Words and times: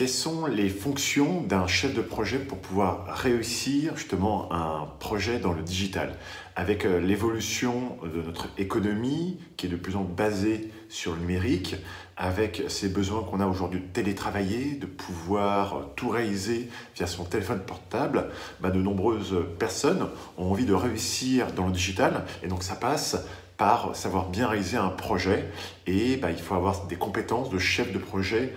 Quelles 0.00 0.08
sont 0.08 0.46
les 0.46 0.70
fonctions 0.70 1.42
d'un 1.42 1.66
chef 1.66 1.92
de 1.92 2.00
projet 2.00 2.38
pour 2.38 2.56
pouvoir 2.56 3.04
réussir 3.08 3.98
justement 3.98 4.50
un 4.50 4.88
projet 4.98 5.38
dans 5.38 5.52
le 5.52 5.60
digital? 5.60 6.14
Avec 6.56 6.86
euh, 6.86 7.00
l'évolution 7.02 7.98
de 8.02 8.22
notre 8.22 8.48
économie 8.56 9.36
qui 9.58 9.66
est 9.66 9.68
de 9.68 9.76
plus 9.76 9.96
en 9.96 10.04
plus 10.04 10.14
basée 10.14 10.70
sur 10.88 11.12
le 11.12 11.18
numérique, 11.18 11.76
avec 12.16 12.62
ces 12.68 12.88
besoins 12.88 13.22
qu'on 13.24 13.40
a 13.40 13.46
aujourd'hui 13.46 13.80
de 13.80 13.88
télétravailler, 13.88 14.76
de 14.76 14.86
pouvoir 14.86 15.90
tout 15.96 16.08
réaliser 16.08 16.70
via 16.96 17.06
son 17.06 17.24
téléphone 17.24 17.60
portable, 17.60 18.30
bah, 18.62 18.70
de 18.70 18.80
nombreuses 18.80 19.36
personnes 19.58 20.08
ont 20.38 20.50
envie 20.50 20.64
de 20.64 20.72
réussir 20.72 21.52
dans 21.52 21.66
le 21.66 21.72
digital. 21.72 22.24
Et 22.42 22.48
donc 22.48 22.62
ça 22.62 22.74
passe 22.74 23.18
par 23.58 23.94
savoir 23.94 24.30
bien 24.30 24.48
réaliser 24.48 24.78
un 24.78 24.88
projet. 24.88 25.50
Et 25.86 26.16
bah, 26.16 26.30
il 26.30 26.38
faut 26.38 26.54
avoir 26.54 26.86
des 26.86 26.96
compétences 26.96 27.50
de 27.50 27.58
chef 27.58 27.92
de 27.92 27.98
projet 27.98 28.54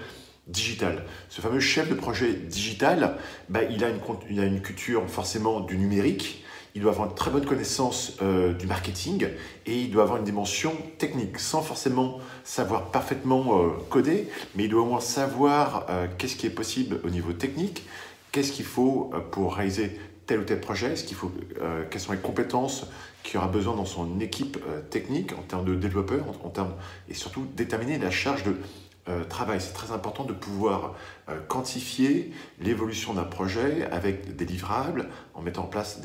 digital. 0.47 1.05
Ce 1.29 1.41
fameux 1.41 1.59
chef 1.59 1.89
de 1.89 1.95
projet 1.95 2.33
digital, 2.33 3.17
bah, 3.49 3.61
il, 3.63 3.83
a 3.83 3.89
une, 3.89 4.61
culture 4.61 5.09
forcément 5.09 5.61
du 5.61 5.77
numérique, 5.77 6.43
il 6.75 6.81
doit 6.81 6.91
avoir 6.91 7.09
une 7.09 7.15
très 7.15 7.31
bonne 7.31 7.45
connaissance 7.45 8.17
euh, 8.21 8.53
du 8.53 8.65
marketing 8.65 9.27
et 9.65 9.79
il 9.79 9.91
doit 9.91 10.03
avoir 10.03 10.17
une 10.17 10.25
dimension 10.25 10.73
technique, 10.97 11.39
sans 11.39 11.61
forcément 11.61 12.19
savoir 12.43 12.91
parfaitement 12.91 13.61
euh, 13.61 13.69
coder, 13.89 14.27
mais 14.55 14.65
il 14.65 14.69
doit 14.69 14.81
au 14.81 14.85
moins 14.85 14.99
savoir 14.99 15.85
euh, 15.89 16.07
qu'est-ce 16.17 16.35
qui 16.35 16.47
est 16.47 16.51
possible 16.51 16.99
au 17.03 17.09
niveau 17.09 17.31
technique, 17.31 17.83
qu'est-ce 18.31 18.51
qu'il 18.51 18.65
faut 18.65 19.11
pour 19.31 19.55
réaliser 19.55 19.99
tel 20.25 20.39
ou 20.39 20.43
tel 20.43 20.59
projet, 20.61 20.95
ce 20.95 21.03
quelles 21.89 22.01
sont 22.01 22.13
les 22.13 22.17
compétences 22.17 22.87
qu'il 23.23 23.37
aura 23.37 23.49
besoin 23.49 23.75
dans 23.75 23.85
son 23.85 24.21
équipe 24.21 24.57
technique 24.89 25.33
en 25.33 25.41
termes 25.41 25.65
de 25.65 25.75
développeurs, 25.75 26.25
en 26.43 26.49
termes, 26.49 26.73
et 27.09 27.13
surtout 27.13 27.45
déterminer 27.55 27.97
la 27.97 28.09
charge 28.09 28.43
de 28.43 28.55
euh, 29.09 29.25
travail. 29.25 29.59
C'est 29.59 29.73
très 29.73 29.91
important 29.91 30.23
de 30.23 30.31
pouvoir 30.31 30.95
euh, 31.27 31.37
quantifier 31.49 32.31
l'évolution 32.61 33.13
d'un 33.13 33.25
projet 33.25 33.85
avec 33.91 34.37
des 34.37 34.45
livrables, 34.45 35.09
en 35.33 35.41
mettant 35.41 35.63
en 35.63 35.67
place 35.67 35.99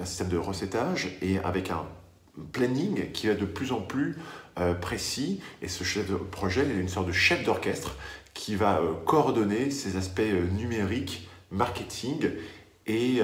un 0.00 0.04
système 0.06 0.28
de 0.28 0.38
recettage 0.38 1.18
et 1.20 1.38
avec 1.40 1.70
un 1.70 1.84
planning 2.52 3.12
qui 3.12 3.26
va 3.26 3.34
de 3.34 3.44
plus 3.44 3.72
en 3.72 3.82
plus 3.82 4.16
euh, 4.58 4.72
précis. 4.72 5.42
Et 5.60 5.68
ce 5.68 5.84
chef 5.84 6.10
de 6.10 6.14
projet 6.14 6.62
est 6.62 6.80
une 6.80 6.88
sorte 6.88 7.06
de 7.06 7.12
chef 7.12 7.44
d'orchestre 7.44 7.96
qui 8.32 8.56
va 8.56 8.80
coordonner 9.04 9.70
ces 9.70 9.98
aspects 9.98 10.22
numériques, 10.52 11.28
marketing 11.50 12.30
et, 12.86 13.20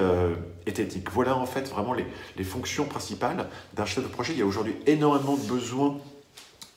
technique. 0.71 1.09
Voilà 1.09 1.35
en 1.35 1.47
fait 1.47 1.67
vraiment 1.67 1.95
les 1.95 2.43
fonctions 2.43 2.85
principales 2.85 3.49
d'un 3.73 3.85
chef 3.85 4.03
de 4.03 4.07
projet. 4.07 4.33
Il 4.33 4.39
y 4.39 4.43
a 4.43 4.45
aujourd'hui 4.45 4.75
énormément 4.85 5.35
de 5.35 5.47
besoins 5.47 5.97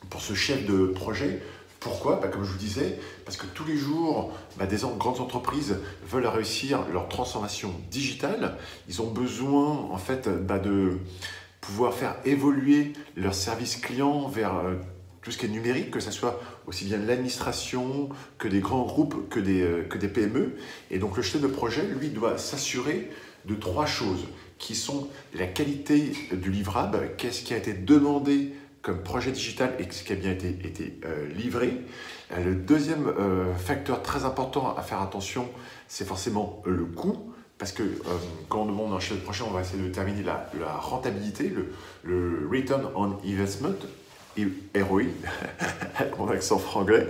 pour 0.09 0.21
ce 0.21 0.33
chef 0.33 0.65
de 0.65 0.87
projet 0.87 1.39
pourquoi 1.83 2.15
bah, 2.15 2.29
Comme 2.29 2.43
je 2.43 2.51
vous 2.51 2.57
disais, 2.57 2.97
parce 3.25 3.37
que 3.37 3.45
tous 3.45 3.65
les 3.65 3.77
jours, 3.77 4.31
bah, 4.57 4.65
des 4.65 4.77
grandes 4.97 5.19
entreprises 5.19 5.77
veulent 6.07 6.25
réussir 6.27 6.85
leur 6.91 7.09
transformation 7.09 7.73
digitale. 7.91 8.57
Ils 8.87 9.01
ont 9.01 9.11
besoin 9.11 9.69
en 9.91 9.97
fait 9.97 10.29
bah, 10.29 10.59
de 10.59 10.97
pouvoir 11.61 11.93
faire 11.93 12.15
évoluer 12.25 12.93
leur 13.15 13.35
service 13.35 13.75
client 13.75 14.27
vers 14.27 14.55
euh, 14.55 14.75
tout 15.21 15.31
ce 15.31 15.37
qui 15.37 15.45
est 15.45 15.49
numérique, 15.49 15.91
que 15.91 15.99
ce 15.99 16.11
soit 16.11 16.41
aussi 16.67 16.85
bien 16.85 16.97
l'administration 16.97 18.09
que 18.37 18.47
des 18.47 18.59
grands 18.59 18.85
groupes, 18.85 19.29
que 19.29 19.39
des, 19.39 19.61
euh, 19.61 19.83
que 19.83 19.97
des 19.97 20.07
PME. 20.07 20.55
Et 20.89 20.99
donc 20.99 21.17
le 21.17 21.23
chef 21.23 21.41
de 21.41 21.47
projet, 21.47 21.83
lui, 21.83 22.09
doit 22.09 22.37
s'assurer 22.37 23.09
de 23.45 23.55
trois 23.55 23.85
choses 23.85 24.25
qui 24.57 24.75
sont 24.75 25.09
la 25.33 25.47
qualité 25.47 26.13
du 26.31 26.49
livrable, 26.49 27.11
qu'est-ce 27.17 27.43
qui 27.43 27.53
a 27.53 27.57
été 27.57 27.73
demandé 27.73 28.53
comme 28.83 29.01
projet 29.01 29.31
digital 29.31 29.73
et 29.79 29.89
ce 29.89 30.03
qui 30.03 30.11
a 30.11 30.15
bien 30.15 30.31
été, 30.31 30.49
été 30.49 30.99
euh, 31.05 31.27
livré. 31.29 31.79
Euh, 32.33 32.43
le 32.43 32.53
deuxième 32.53 33.07
euh, 33.07 33.55
facteur 33.55 34.03
très 34.03 34.25
important 34.25 34.75
à 34.75 34.81
faire 34.83 35.01
attention, 35.01 35.49
c'est 35.87 36.05
forcément 36.05 36.61
le 36.65 36.85
coût. 36.85 37.33
Parce 37.57 37.71
que 37.71 37.83
quand 38.49 38.63
on 38.63 38.65
demande 38.65 38.91
un 38.91 38.99
chef 38.99 39.17
de 39.19 39.23
projet, 39.23 39.43
on 39.47 39.51
va 39.51 39.61
essayer 39.61 39.81
de 39.81 39.87
déterminer 39.87 40.21
la, 40.23 40.49
rentabilité, 40.79 41.53
le, 42.03 42.49
Return 42.51 42.89
on 42.95 43.15
Investment, 43.25 43.77
ROI, 44.75 45.03
avec 45.95 46.17
mon 46.17 46.27
accent 46.27 46.57
franglais. 46.57 47.09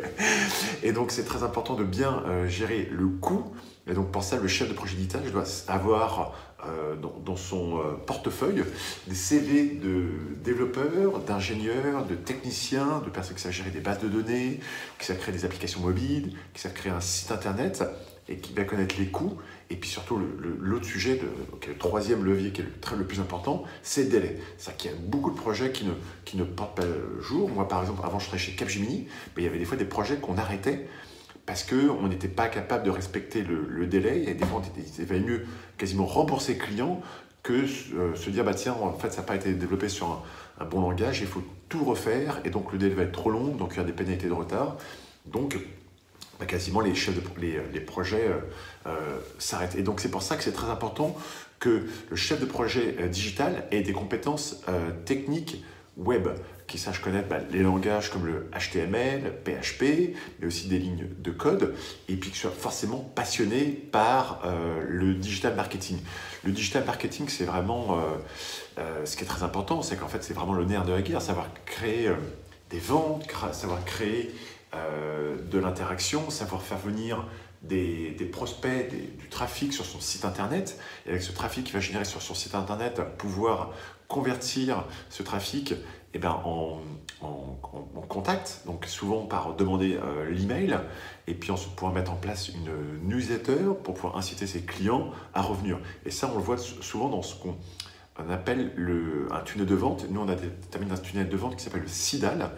Et 0.83 0.91
donc 0.91 1.09
c'est 1.09 1.23
très 1.23 1.41
important 1.41 1.73
de 1.73 1.83
bien 1.83 2.21
gérer 2.47 2.87
le 2.91 3.07
coût. 3.07 3.55
Et 3.87 3.93
donc 3.93 4.11
pour 4.11 4.21
ça, 4.21 4.35
le 4.35 4.47
chef 4.47 4.69
de 4.69 4.73
projet 4.73 4.95
digital 4.95 5.23
doit 5.31 5.45
avoir 5.69 6.35
euh, 6.67 6.95
dans, 7.25 7.35
son 7.35 7.79
euh, 7.79 7.93
portefeuille 8.05 8.63
des 9.07 9.15
CV 9.15 9.65
de 9.65 10.05
développeurs, 10.43 11.19
d'ingénieurs, 11.19 12.05
de 12.05 12.15
techniciens, 12.15 13.01
de 13.03 13.09
personnes 13.09 13.35
qui 13.35 13.41
savent 13.41 13.51
gérer 13.51 13.71
des 13.71 13.79
bases 13.79 13.99
de 13.99 14.07
données, 14.07 14.59
qui 14.99 15.05
savent 15.05 15.17
créer 15.17 15.33
des 15.33 15.45
applications 15.45 15.81
mobiles, 15.81 16.35
qui 16.53 16.61
savent 16.61 16.73
créer 16.73 16.91
un 16.91 17.01
site 17.01 17.31
internet 17.31 17.83
et 18.29 18.37
qui 18.37 18.53
va 18.53 18.63
connaître 18.63 18.95
les 18.97 19.07
coûts. 19.07 19.37
Et 19.69 19.75
puis 19.75 19.89
surtout, 19.89 20.19
l'autre 20.59 20.85
sujet, 20.85 21.19
le 21.67 21.77
troisième 21.77 22.23
levier 22.23 22.51
qui 22.51 22.61
est 22.61 22.65
le, 22.65 22.71
très, 22.79 22.95
le 22.95 23.05
plus 23.05 23.19
important, 23.19 23.63
c'est 23.81 24.03
le 24.03 24.09
délai. 24.09 24.39
C'est-à-dire 24.57 24.77
qu'il 24.77 24.91
y 24.91 24.93
a 24.93 24.97
beaucoup 24.97 25.31
de 25.31 25.35
projets 25.35 25.71
qui 25.71 25.85
ne, 25.85 25.93
qui 26.25 26.37
ne 26.37 26.43
portent 26.43 26.77
pas 26.77 26.85
le 26.85 27.21
jour. 27.21 27.49
Moi, 27.49 27.67
par 27.67 27.81
exemple, 27.81 28.01
avant, 28.03 28.19
je 28.19 28.27
travaillais 28.27 28.51
chez 28.51 28.55
Capgemini, 28.55 29.07
mais 29.35 29.43
il 29.43 29.45
y 29.45 29.47
avait 29.47 29.59
des 29.59 29.65
fois 29.65 29.77
des 29.77 29.85
projets 29.85 30.17
qu'on 30.17 30.37
arrêtait 30.37 30.87
parce 31.45 31.63
qu'on 31.63 32.07
n'était 32.07 32.27
pas 32.27 32.47
capable 32.47 32.83
de 32.83 32.89
respecter 32.89 33.43
le, 33.43 33.85
délai 33.85 34.23
et 34.29 34.33
des 34.33 34.45
fois 34.45 34.61
il 34.97 35.05
valait 35.05 35.19
mieux 35.19 35.45
quasiment 35.77 36.05
rembourser 36.05 36.53
le 36.53 36.59
client 36.59 37.01
que 37.41 37.65
euh, 37.95 38.15
se 38.15 38.29
dire 38.29 38.45
bah 38.45 38.53
tiens 38.53 38.73
en 38.73 38.93
fait 38.93 39.11
ça 39.11 39.17
n'a 39.17 39.27
pas 39.27 39.35
été 39.35 39.53
développé 39.53 39.89
sur 39.89 40.23
un, 40.59 40.65
bon 40.65 40.81
langage 40.81 41.19
il 41.19 41.27
faut 41.27 41.43
tout 41.67 41.83
refaire 41.83 42.39
et 42.45 42.49
donc 42.49 42.71
le 42.71 42.77
délai 42.77 42.95
va 42.95 43.03
être 43.03 43.11
trop 43.11 43.29
long 43.29 43.47
donc 43.55 43.73
il 43.73 43.77
y 43.77 43.79
a 43.81 43.83
des 43.83 43.91
pénalités 43.91 44.27
de 44.27 44.33
retard. 44.33 44.77
Donc 45.25 45.57
bah, 46.39 46.45
quasiment 46.45 46.79
les 46.79 46.95
chefs 46.95 47.15
de 47.15 47.41
les, 47.41 47.59
les 47.73 47.79
projets 47.81 48.27
euh, 48.27 48.39
euh, 48.87 49.19
s'arrêtent. 49.37 49.75
Et 49.75 49.83
donc 49.83 49.99
c'est 49.99 50.11
pour 50.11 50.21
ça 50.21 50.37
que 50.37 50.43
c'est 50.43 50.53
très 50.53 50.69
important 50.69 51.17
que 51.59 51.87
le 52.09 52.15
chef 52.15 52.39
de 52.39 52.45
projet 52.45 53.07
digital 53.09 53.65
ait 53.71 53.81
des 53.81 53.93
compétences 53.93 54.61
techniques 55.05 55.63
web, 55.97 56.27
qui 56.67 56.77
sache 56.77 56.99
connaître 56.99 57.27
bah, 57.27 57.37
les 57.51 57.61
langages 57.61 58.09
comme 58.09 58.25
le 58.25 58.49
HTML, 58.51 59.33
PHP, 59.43 60.15
mais 60.39 60.47
aussi 60.47 60.67
des 60.67 60.79
lignes 60.79 61.07
de 61.17 61.31
code, 61.31 61.75
et 62.09 62.15
puis 62.15 62.31
qui 62.31 62.37
soit 62.37 62.51
forcément 62.51 62.99
passionné 63.15 63.65
par 63.91 64.41
euh, 64.45 64.83
le 64.87 65.13
digital 65.13 65.55
marketing. 65.55 65.99
Le 66.43 66.51
digital 66.51 66.85
marketing, 66.85 67.27
c'est 67.29 67.45
vraiment 67.45 67.97
euh, 67.97 68.01
euh, 68.79 69.05
ce 69.05 69.15
qui 69.15 69.23
est 69.23 69.27
très 69.27 69.43
important, 69.43 69.81
c'est 69.81 69.97
qu'en 69.97 70.07
fait, 70.07 70.23
c'est 70.23 70.33
vraiment 70.33 70.53
le 70.53 70.65
nerf 70.65 70.85
de 70.85 70.93
la 70.93 71.01
guerre, 71.01 71.21
savoir 71.21 71.47
créer 71.65 72.09
des 72.69 72.79
ventes, 72.79 73.27
savoir 73.51 73.83
créer 73.85 74.33
de 75.51 75.59
l'interaction, 75.59 76.31
savoir 76.31 76.63
faire 76.63 76.79
venir 76.79 77.27
des, 77.63 78.29
prospects, 78.31 78.89
du 78.89 79.29
trafic 79.29 79.73
sur 79.73 79.85
son 79.85 79.99
site 79.99 80.25
internet, 80.25 80.79
et 81.05 81.09
avec 81.09 81.21
ce 81.21 81.31
trafic 81.31 81.65
qui 81.65 81.71
va 81.73 81.79
générer 81.79 82.05
sur 82.05 82.21
son 82.21 82.35
site 82.35 82.55
internet, 82.55 83.01
pouvoir 83.17 83.71
convertir 84.07 84.85
ce 85.09 85.23
trafic 85.23 85.73
eh 86.13 86.19
ben, 86.19 86.39
en, 86.43 86.79
contact, 88.09 88.61
donc 88.67 88.85
souvent 88.85 89.25
par 89.25 89.55
demander 89.55 89.95
euh, 89.95 90.29
l'email, 90.29 90.77
et 91.25 91.33
puis 91.33 91.49
ensuite 91.49 91.73
pouvoir 91.75 91.93
mettre 91.93 92.11
en 92.11 92.15
place 92.15 92.49
une 92.49 92.69
newsletter 93.07 93.73
pour 93.83 93.95
pouvoir 93.95 94.17
inciter 94.17 94.45
ses 94.45 94.61
clients 94.61 95.09
à 95.33 95.41
revenir. 95.41 95.79
Et 96.05 96.11
ça, 96.11 96.29
on 96.31 96.37
le 96.37 96.43
voit 96.43 96.59
souvent 96.59 97.09
dans 97.09 97.23
ce 97.23 97.33
qu'on 97.41 97.55
appelle 98.29 98.71
le, 98.75 99.27
un 99.31 99.39
tunnel 99.39 99.65
de 99.65 99.73
vente. 99.73 100.05
Nous, 100.11 100.21
on 100.21 100.27
a 100.27 100.35
déterminé 100.35 100.91
un 100.91 100.97
tunnel 100.97 101.27
de 101.27 101.37
vente 101.37 101.55
qui 101.55 101.63
s'appelle 101.63 101.81
le 101.81 101.87
SIDAL, 101.87 102.51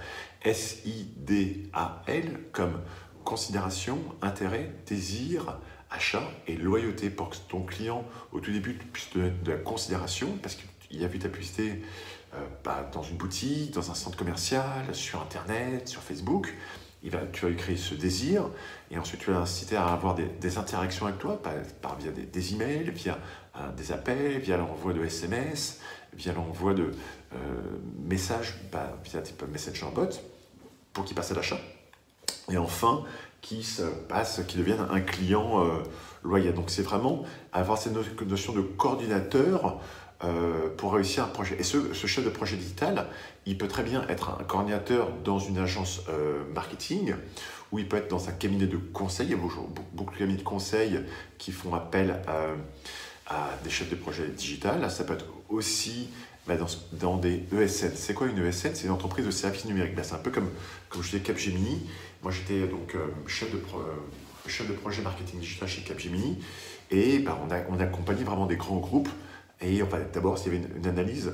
S-I-D-A-L, 0.44 2.40
comme 2.52 2.82
considération, 3.26 4.00
intérêt, 4.22 4.72
désir, 4.88 5.60
achat 5.90 6.24
et 6.48 6.56
loyauté 6.56 7.10
pour 7.10 7.30
que 7.30 7.36
ton 7.50 7.64
client, 7.64 8.06
au 8.32 8.40
tout 8.40 8.52
début, 8.52 8.74
puisse 8.74 9.10
te 9.10 9.18
donner 9.18 9.32
de 9.44 9.52
la 9.52 9.58
considération, 9.58 10.38
parce 10.42 10.56
que 10.56 10.64
il 10.92 11.04
a 11.04 11.08
vu 11.08 11.20
ta 11.20 11.30
publicité 11.30 11.82
euh, 12.34 12.38
bah, 12.64 12.90
dans 12.94 13.04
une 13.04 13.18
boutique, 13.18 13.72
dans 13.72 13.92
un 13.92 13.96
centre 13.96 14.18
commercial, 14.18 14.94
sur 14.94 15.22
Internet, 15.22 15.88
sur 15.88 16.02
Facebook. 16.02 16.54
Il 17.04 17.12
va, 17.12 17.20
tu 17.32 17.44
vas 17.44 17.50
lui 17.50 17.58
créer 17.58 17.78
ce 17.78 17.94
désir 17.94 18.50
et 18.90 18.98
ensuite 18.98 19.22
tu 19.22 19.32
vas 19.32 19.40
l'inciter 19.40 19.76
à 19.76 19.86
avoir 19.88 20.16
des, 20.16 20.58
interactions 20.58 21.06
avec 21.06 21.20
toi 21.20 21.40
par, 21.42 21.98
via 22.00 22.12
des, 22.12 22.54
emails, 22.54 22.90
via 22.90 23.20
euh, 23.58 23.72
des 23.74 23.92
appels, 23.92 24.40
via 24.40 24.58
l'envoi 24.58 24.94
de 24.94 25.04
SMS, 25.06 25.82
via 26.14 26.34
l'envoi 26.34 26.74
de 26.74 26.92
euh, 27.34 27.38
messages 28.04 28.56
bah, 28.72 28.98
via 29.04 29.22
type 29.22 29.44
Messenger 29.52 29.88
bot 29.94 30.10
pour 30.94 31.06
qu'il 31.06 31.16
passe 31.16 31.32
à 31.32 31.36
l'achat. 31.36 31.60
Et 32.52 32.58
enfin, 32.58 33.04
qui 33.42 33.64
se 33.64 33.84
passe, 33.84 34.42
qui 34.48 34.58
devienne 34.58 34.86
un 34.92 35.02
client 35.02 35.64
loyal. 36.24 36.54
Donc 36.54 36.70
c'est 36.70 36.82
vraiment 36.82 37.24
avoir 37.54 37.78
cette 37.78 37.94
notion 38.22 38.54
de 38.54 38.62
coordinateur 38.62 39.80
euh, 40.24 40.70
pour 40.78 40.94
réussir 40.94 41.26
un 41.26 41.28
projet. 41.28 41.58
Et 41.60 41.64
ce, 41.64 41.94
chef 41.94 42.24
de 42.24 42.30
projet 42.30 42.56
digital, 42.56 43.08
il 43.46 43.58
peut 43.58 43.68
très 43.68 43.84
bien 43.84 44.08
être 44.08 44.30
un 44.40 44.44
coordinateur 44.46 45.10
dans 45.26 45.40
une 45.40 45.58
agence 45.58 46.02
euh, 46.08 46.44
marketing, 46.54 47.16
ou 47.72 47.80
il 47.80 47.88
peut 47.88 47.98
être 47.98 48.10
dans 48.10 48.30
un 48.30 48.32
cabinet 48.32 48.66
de 48.66 48.78
conseil. 48.78 49.28
Il 49.28 49.32
y 49.32 49.34
a 49.34 49.38
beaucoup 49.94 50.14
de 50.14 50.18
cabinets 50.18 50.38
de 50.38 50.44
conseil 50.44 51.02
qui 51.38 51.52
font 51.52 51.76
appel 51.76 52.22
à, 53.28 53.50
des 53.64 53.70
chefs 53.70 53.90
de 53.90 53.96
projet 53.96 54.28
digital. 54.28 54.90
Ça 54.90 55.04
peut 55.04 55.16
être 55.16 55.26
aussi 55.50 56.10
bah, 56.48 56.54
dans, 56.94 57.18
des 57.18 57.44
ESN. 57.52 57.92
C'est 57.96 58.14
quoi 58.14 58.28
une 58.28 58.38
ESN 58.38 58.74
C'est 58.74 58.86
une 58.86 58.92
entreprise 58.92 59.26
de 59.26 59.32
services 59.32 59.66
numériques. 59.66 59.96
Bah, 59.96 60.04
c'est 60.04 60.16
un 60.16 60.20
peu 60.20 60.32
comme, 60.32 60.50
comme 60.88 61.04
je 61.04 61.10
disais 61.10 61.24
Capgemini. 61.24 61.82
Moi, 62.26 62.32
j'étais 62.32 62.66
donc 62.66 62.96
euh, 62.96 63.06
chef 63.28 63.52
de 63.52 63.62
chef 64.48 64.68
de 64.68 64.74
projet 64.74 65.04
marketing 65.04 65.40
digital 65.40 65.70
chez 65.70 65.84
Capgemini. 65.84 66.40
Et 66.90 67.20
bah, 67.20 67.40
on, 67.46 67.52
a, 67.52 67.60
on 67.70 67.80
a 67.80 67.84
accompagné 67.84 68.24
vraiment 68.24 68.48
des 68.48 68.56
grands 68.56 68.80
groupes. 68.80 69.10
Et 69.62 69.84
d'abord, 70.12 70.36
il 70.40 70.52
y 70.52 70.56
avait 70.56 70.66
une, 70.76 70.88
analyse 70.88 71.34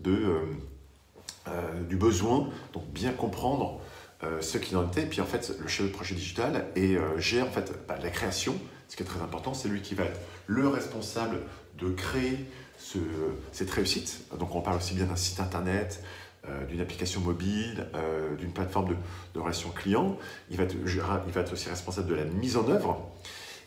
de, 0.00 0.34
du 1.88 1.96
besoin, 1.96 2.50
donc 2.72 2.86
bien 2.88 3.12
comprendre 3.12 3.80
ce 4.40 4.58
qu'il 4.58 4.76
en 4.76 4.88
était. 4.88 5.06
Puis 5.06 5.20
en 5.20 5.26
fait, 5.26 5.54
le 5.60 5.68
chef 5.68 5.86
de 5.86 5.92
projet 5.92 6.16
digital 6.16 6.66
et, 6.74 6.98
gère 7.18 7.46
en 7.46 7.50
fait, 7.50 7.72
bah, 7.86 7.96
la 8.02 8.10
création. 8.10 8.56
Ce 8.88 8.96
qui 8.96 9.04
est 9.04 9.06
très 9.06 9.20
important, 9.20 9.54
c'est 9.54 9.68
lui 9.68 9.80
qui 9.80 9.94
va 9.94 10.04
être 10.04 10.20
le 10.48 10.66
responsable 10.66 11.38
de 11.78 11.88
créer 11.90 12.46
cette 13.52 13.70
réussite. 13.70 14.24
Donc 14.38 14.54
on 14.56 14.60
parle 14.60 14.78
aussi 14.78 14.94
bien 14.94 15.06
d'un 15.06 15.16
site 15.16 15.38
internet, 15.40 16.02
euh, 16.48 16.66
d'une 16.66 16.80
application 16.80 17.20
mobile, 17.20 17.86
euh, 17.94 18.34
d'une 18.34 18.50
plateforme 18.50 18.96
de, 19.32 19.38
relations 19.38 19.70
clients. 19.70 20.18
Il 20.50 20.56
va, 20.56 20.64
être, 20.64 21.52
aussi 21.52 21.68
responsable 21.68 22.08
de 22.08 22.16
la 22.16 22.24
mise 22.24 22.56
en 22.56 22.68
œuvre 22.68 23.12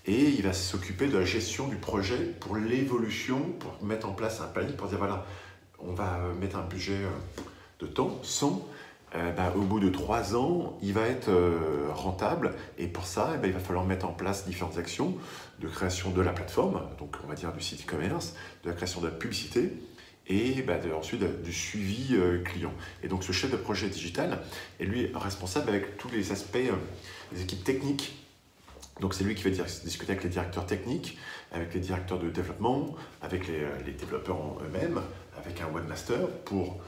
et 0.06 0.20
il 0.20 0.42
va 0.42 0.52
s'occuper 0.52 1.08
de 1.08 1.18
la 1.18 1.24
gestion 1.24 1.70
du 1.70 1.78
projet 1.78 2.18
pour 2.18 2.58
l'évolution, 2.58 3.40
pour 3.60 3.82
mettre 3.82 4.10
en 4.10 4.12
place 4.12 4.42
un 4.42 4.48
panier, 4.48 4.74
pour 4.74 4.90
dire 4.90 4.98
voilà, 4.98 5.26
on 5.80 5.94
va 5.94 6.20
mettre 6.42 6.58
un 6.58 6.66
budget 6.66 6.98
euh, 6.98 7.42
de 7.80 7.88
temps, 7.88 8.20
sans 8.24 8.68
bah, 9.38 9.54
au 9.56 9.62
bout 9.62 9.80
de 9.80 9.88
trois 9.88 10.36
ans, 10.36 10.78
il 10.82 10.92
va 10.92 11.08
être 11.08 11.32
rentable. 11.94 12.54
Et 12.78 12.88
pour 12.88 13.06
ça, 13.06 13.32
eh 13.34 13.38
ben, 13.38 13.48
il 13.48 13.54
va 13.54 13.62
falloir 13.62 13.86
mettre 13.86 14.06
en 14.06 14.12
place 14.12 14.46
différentes 14.46 14.78
actions 14.78 15.16
de 15.62 15.70
création 15.70 16.10
de 16.10 16.20
la 16.20 16.34
plateforme, 16.34 16.82
donc 17.00 17.16
on 17.24 17.28
va 17.28 17.36
dire 17.36 17.54
du 17.54 17.62
site 17.62 17.88
e-commerce, 17.88 18.36
de 18.66 18.70
la 18.72 18.76
création 18.76 19.00
de 19.00 19.06
la 19.06 19.14
publicité, 19.14 19.72
et 20.28 20.62
bah, 20.62 20.80
ensuite 20.98 21.24
du 21.44 21.54
suivi 21.54 22.16
euh, 22.16 22.42
client. 22.44 22.74
Et 23.04 23.08
donc 23.08 23.24
ce 23.24 23.32
chef 23.32 23.52
de 23.52 23.58
projet 23.58 23.88
digital 23.88 24.42
est 24.80 24.86
lui 24.86 25.12
responsable 25.14 25.70
avec 25.70 25.98
tous 25.98 26.10
les 26.10 26.32
aspects 26.32 26.56
euh, 26.56 26.76
des 27.32 27.44
équipes 27.44 27.64
techniques. 27.64 28.16
Donc 29.02 29.14
c'est 29.14 29.24
lui 29.24 29.36
qui 29.36 29.44
va 29.44 29.50
discuter 29.50 30.14
avec 30.14 30.24
les 30.24 30.30
directeurs 30.30 30.66
techniques, 30.66 31.18
avec 31.52 31.74
les 31.74 31.80
directeurs 31.80 32.18
de 32.18 32.30
développement, 32.30 32.96
avec 33.22 33.48
les, 33.48 33.60
euh, 33.60 33.98
développeurs 33.98 34.58
eux-mêmes, 34.66 35.02
avec 35.38 35.62
un 35.62 35.68
webmaster 35.68 36.28
pour 36.46 36.80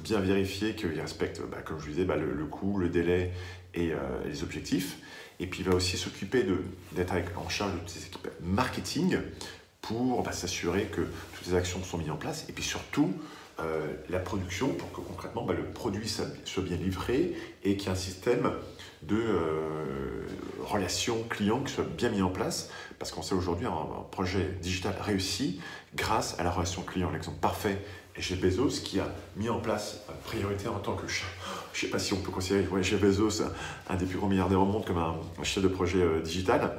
bien 0.00 0.20
vérifier 0.20 0.74
qu'ils 0.74 1.00
respectent, 1.00 1.40
bah, 1.50 1.58
comme 1.64 1.80
je 1.80 1.88
disais, 1.88 2.04
bah, 2.04 2.16
le, 2.16 2.44
coût, 2.44 2.78
le 2.78 2.88
délai 2.88 3.32
et 3.74 3.92
les 4.26 4.42
objectifs. 4.42 4.98
Et 5.40 5.46
puis 5.46 5.60
il 5.60 5.66
va 5.66 5.74
aussi 5.74 5.96
s'occuper 5.96 6.44
d'être 6.92 7.14
en 7.36 7.48
charge 7.48 7.72
de 7.72 7.88
ces 7.88 8.04
équipes 8.04 8.28
marketing 8.42 9.16
pour 9.82 10.22
bah, 10.22 10.32
s'assurer 10.32 10.84
que 10.84 11.02
toutes 11.34 11.46
les 11.46 11.54
actions 11.54 11.82
sont 11.82 11.98
mises 11.98 12.10
en 12.10 12.16
place. 12.16 12.46
Et 12.48 12.52
puis 12.52 12.64
surtout 12.64 13.12
euh, 13.60 13.86
la 14.08 14.18
production 14.18 14.68
pour 14.68 14.90
que 14.92 15.00
concrètement 15.00 15.44
bah, 15.44 15.52
le 15.52 15.64
produit 15.64 16.08
soit 16.08 16.62
bien 16.62 16.76
livré 16.76 17.34
et 17.64 17.76
qu'il 17.76 17.88
y 17.88 17.88
ait 17.88 17.92
un 17.92 17.94
système 17.94 18.52
de 19.02 19.16
euh, 19.16 20.26
relations 20.64 21.24
clients 21.28 21.60
qui 21.60 21.74
soit 21.74 21.84
bien 21.84 22.08
mis 22.08 22.22
en 22.22 22.30
place. 22.30 22.70
Parce 22.98 23.10
qu'on 23.10 23.22
sait 23.22 23.34
aujourd'hui 23.34 23.66
un, 23.66 24.04
projet 24.10 24.56
digital 24.62 24.94
réussi 25.00 25.60
grâce 25.94 26.38
à 26.38 26.44
la 26.44 26.50
relation 26.50 26.82
client. 26.82 27.10
L'exemple 27.10 27.38
parfait 27.40 27.84
est 28.16 28.22
chez 28.22 28.36
Bezos 28.36 28.80
qui 28.84 29.00
a 29.00 29.08
mis 29.36 29.48
en 29.48 29.58
place 29.58 30.00
une 30.08 30.14
priorité 30.24 30.68
en 30.68 30.78
tant 30.78 30.94
que 30.94 31.08
je 31.08 31.22
ne 31.22 31.78
sais 31.78 31.86
pas 31.88 31.98
si 31.98 32.12
on 32.12 32.20
peut 32.20 32.30
considérer 32.30 32.66
chez 32.82 32.96
Bezos 32.96 33.42
un, 33.88 33.96
des 33.96 34.06
plus 34.06 34.18
grands 34.18 34.28
milliardaires 34.28 34.60
au 34.60 34.66
monde 34.66 34.84
comme 34.84 34.98
un, 34.98 35.16
chef 35.42 35.62
de 35.62 35.68
projet 35.68 36.02
euh, 36.02 36.20
digital 36.20 36.70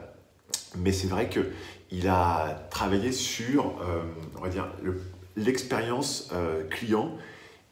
mais 0.77 0.91
c'est 0.91 1.07
vrai 1.07 1.29
qu'il 1.29 2.07
a 2.07 2.67
travaillé 2.69 3.11
sur, 3.11 3.75
euh, 3.81 4.03
l'expérience 5.35 6.29
euh, 6.33 6.67
client 6.69 7.17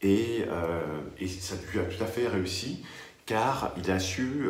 et, 0.01 0.45
euh, 0.47 0.81
et, 1.19 1.27
ça 1.27 1.55
lui 1.71 1.79
a 1.79 1.83
tout 1.83 2.03
à 2.03 2.07
fait 2.07 2.27
réussi 2.27 2.83
car 3.25 3.71
il 3.77 3.89
a 3.91 3.99
su 3.99 4.49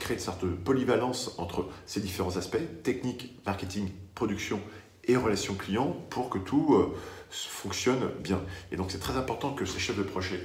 créer 0.00 0.16
une 0.16 0.22
sorte 0.22 0.44
de 0.44 0.50
polyvalence 0.50 1.34
entre 1.38 1.68
ces 1.86 2.00
différents 2.00 2.36
aspects, 2.36 2.58
technique, 2.82 3.40
marketing, 3.46 3.88
production 4.14 4.60
et 5.04 5.16
relations 5.16 5.54
clients 5.54 5.96
pour 6.10 6.28
que 6.28 6.36
tout 6.38 6.92
fonctionne 7.30 8.10
bien. 8.22 8.42
Et 8.70 8.76
donc 8.76 8.90
c'est 8.90 8.98
très 8.98 9.16
important 9.16 9.54
que 9.54 9.64
ces 9.64 9.78
chefs 9.78 9.96
de 9.96 10.02
projet 10.02 10.42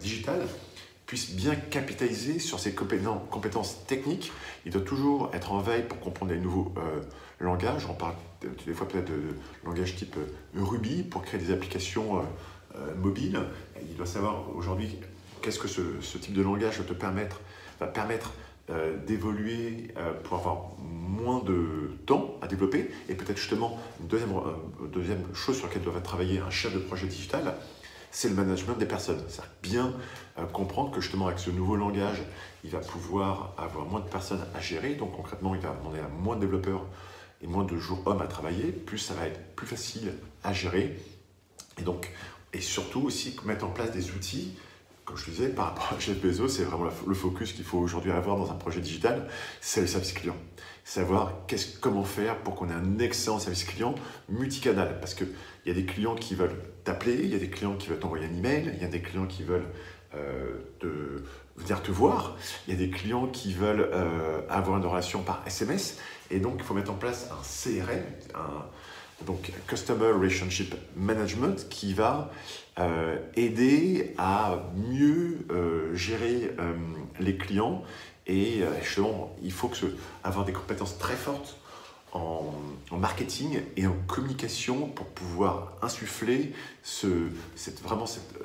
digital 0.00 0.40
puisse 1.12 1.34
bien 1.34 1.54
capitaliser 1.54 2.38
sur 2.38 2.58
ses 2.58 2.74
compétences 2.74 3.84
techniques. 3.86 4.32
Il 4.64 4.72
doit 4.72 4.80
toujours 4.80 5.28
être 5.34 5.52
en 5.52 5.58
veille 5.58 5.82
pour 5.82 6.00
comprendre 6.00 6.32
les 6.32 6.40
nouveaux 6.40 6.72
euh, 6.78 7.02
langages. 7.38 7.86
On 7.86 7.92
parle 7.92 8.14
des 8.40 8.72
fois 8.72 8.88
peut-être 8.88 9.10
de, 9.10 9.36
langage 9.62 9.94
type 9.94 10.16
euh, 10.16 10.64
Ruby 10.64 11.02
pour 11.02 11.20
créer 11.20 11.38
des 11.38 11.52
applications 11.52 12.20
euh, 12.20 12.94
mobiles. 12.94 13.38
Il 13.90 13.94
doit 13.94 14.06
savoir 14.06 14.56
aujourd'hui 14.56 15.00
qu'est-ce 15.42 15.58
que 15.58 15.68
ce, 15.68 16.16
type 16.16 16.32
de 16.32 16.40
langage 16.40 16.78
va 16.78 16.84
te 16.84 16.94
permettre, 16.94 17.42
va 17.78 17.88
permettre 17.88 18.32
d'évoluer 19.06 19.88
pour 20.24 20.38
avoir 20.38 20.70
moins 20.80 21.40
de 21.40 21.90
temps 22.06 22.38
à 22.40 22.46
développer. 22.46 22.90
Et 23.10 23.14
peut-être 23.14 23.36
justement, 23.36 23.78
une 24.00 24.06
deuxième, 24.06 24.32
deuxième 24.90 25.34
chose 25.34 25.58
sur 25.58 25.66
laquelle 25.66 25.82
doit 25.82 26.00
travailler 26.00 26.38
un 26.38 26.48
chef 26.48 26.72
de 26.72 26.78
projet 26.78 27.06
digital, 27.06 27.54
c'est 28.12 28.28
le 28.28 28.34
management 28.34 28.74
des 28.74 28.86
personnes. 28.86 29.22
C'est 29.28 29.42
bien 29.62 29.92
euh, 30.38 30.44
comprendre 30.44 30.92
que 30.92 31.00
justement 31.00 31.26
avec 31.26 31.38
ce 31.38 31.50
nouveau 31.50 31.74
langage, 31.74 32.22
il 32.62 32.70
va 32.70 32.78
pouvoir 32.78 33.54
avoir 33.58 33.86
moins 33.86 34.00
de 34.00 34.08
personnes 34.08 34.44
à 34.54 34.60
gérer. 34.60 34.94
Donc 34.94 35.16
concrètement, 35.16 35.54
il 35.54 35.60
va 35.60 35.74
demander 35.74 35.98
à 35.98 36.08
moins 36.08 36.36
de 36.36 36.42
développeurs 36.42 36.86
et 37.40 37.46
moins 37.46 37.64
de 37.64 37.76
jours 37.76 38.02
hommes 38.06 38.22
à 38.22 38.26
travailler. 38.26 38.70
Plus 38.70 38.98
ça 38.98 39.14
va 39.14 39.26
être 39.26 39.56
plus 39.56 39.66
facile 39.66 40.12
à 40.44 40.52
gérer. 40.52 40.96
Et 41.78 41.82
donc, 41.82 42.12
et 42.52 42.60
surtout 42.60 43.00
aussi 43.00 43.34
mettre 43.44 43.64
en 43.64 43.70
place 43.70 43.90
des 43.90 44.10
outils 44.12 44.56
comme 45.04 45.16
je 45.16 45.30
disais, 45.30 45.48
par 45.48 45.66
rapport 45.66 45.92
à 45.96 45.98
Jeff 45.98 46.18
c'est 46.48 46.62
vraiment 46.64 46.90
le 47.06 47.14
focus 47.14 47.52
qu'il 47.52 47.64
faut 47.64 47.78
aujourd'hui 47.78 48.12
avoir 48.12 48.36
dans 48.36 48.50
un 48.50 48.54
projet 48.54 48.80
digital, 48.80 49.28
c'est 49.60 49.80
le 49.80 49.86
service 49.86 50.12
client. 50.12 50.36
Savoir 50.84 51.32
comment 51.80 52.04
faire 52.04 52.38
pour 52.38 52.54
qu'on 52.54 52.68
ait 52.68 52.74
un 52.74 52.98
excellent 52.98 53.38
service 53.38 53.64
client 53.64 53.94
multicanal. 54.28 54.98
Parce 55.00 55.14
qu'il 55.14 55.28
y 55.66 55.70
a 55.70 55.74
des 55.74 55.84
clients 55.84 56.14
qui 56.14 56.34
veulent 56.34 56.56
t'appeler, 56.84 57.20
il 57.22 57.30
y 57.30 57.34
a 57.34 57.38
des 57.38 57.50
clients 57.50 57.76
qui 57.76 57.88
veulent 57.88 58.00
t'envoyer 58.00 58.26
un 58.26 58.36
email, 58.36 58.72
il 58.74 58.82
y 58.82 58.84
a 58.84 58.88
des 58.88 59.00
clients 59.00 59.26
qui 59.26 59.44
veulent 59.44 59.66
euh, 60.14 61.18
venir 61.56 61.82
te 61.82 61.90
voir, 61.90 62.36
il 62.66 62.74
y 62.74 62.76
a 62.76 62.78
des 62.78 62.90
clients 62.90 63.26
qui 63.26 63.54
veulent 63.54 63.88
euh, 63.92 64.40
avoir 64.48 64.78
une 64.78 64.86
relation 64.86 65.22
par 65.22 65.42
SMS. 65.46 65.98
Et 66.30 66.38
donc, 66.38 66.54
il 66.58 66.64
faut 66.64 66.74
mettre 66.74 66.90
en 66.90 66.96
place 66.96 67.28
un 67.30 67.42
CRM, 67.42 68.02
un, 68.34 69.24
donc 69.24 69.52
Customer 69.66 70.10
Relationship 70.10 70.74
Management, 70.96 71.68
qui 71.68 71.94
va 71.94 72.30
euh, 72.78 73.18
aider 73.36 74.14
à 74.16 74.62
mieux 74.74 75.40
euh, 75.50 75.94
gérer 75.94 76.54
euh, 76.58 76.72
les 77.20 77.36
clients. 77.36 77.82
Et 78.26 78.62
justement, 78.82 79.34
il 79.42 79.50
faut 79.50 79.70
avoir 80.22 80.44
des 80.44 80.52
compétences 80.52 80.96
très 80.96 81.16
fortes 81.16 81.56
en, 82.12 82.54
marketing 82.92 83.60
et 83.76 83.84
en 83.88 83.96
communication 84.06 84.86
pour 84.86 85.06
pouvoir 85.06 85.72
insuffler 85.82 86.52
ce, 86.84 87.08
cette, 87.56 87.82
vraiment 87.82 88.06
cette 88.06 88.38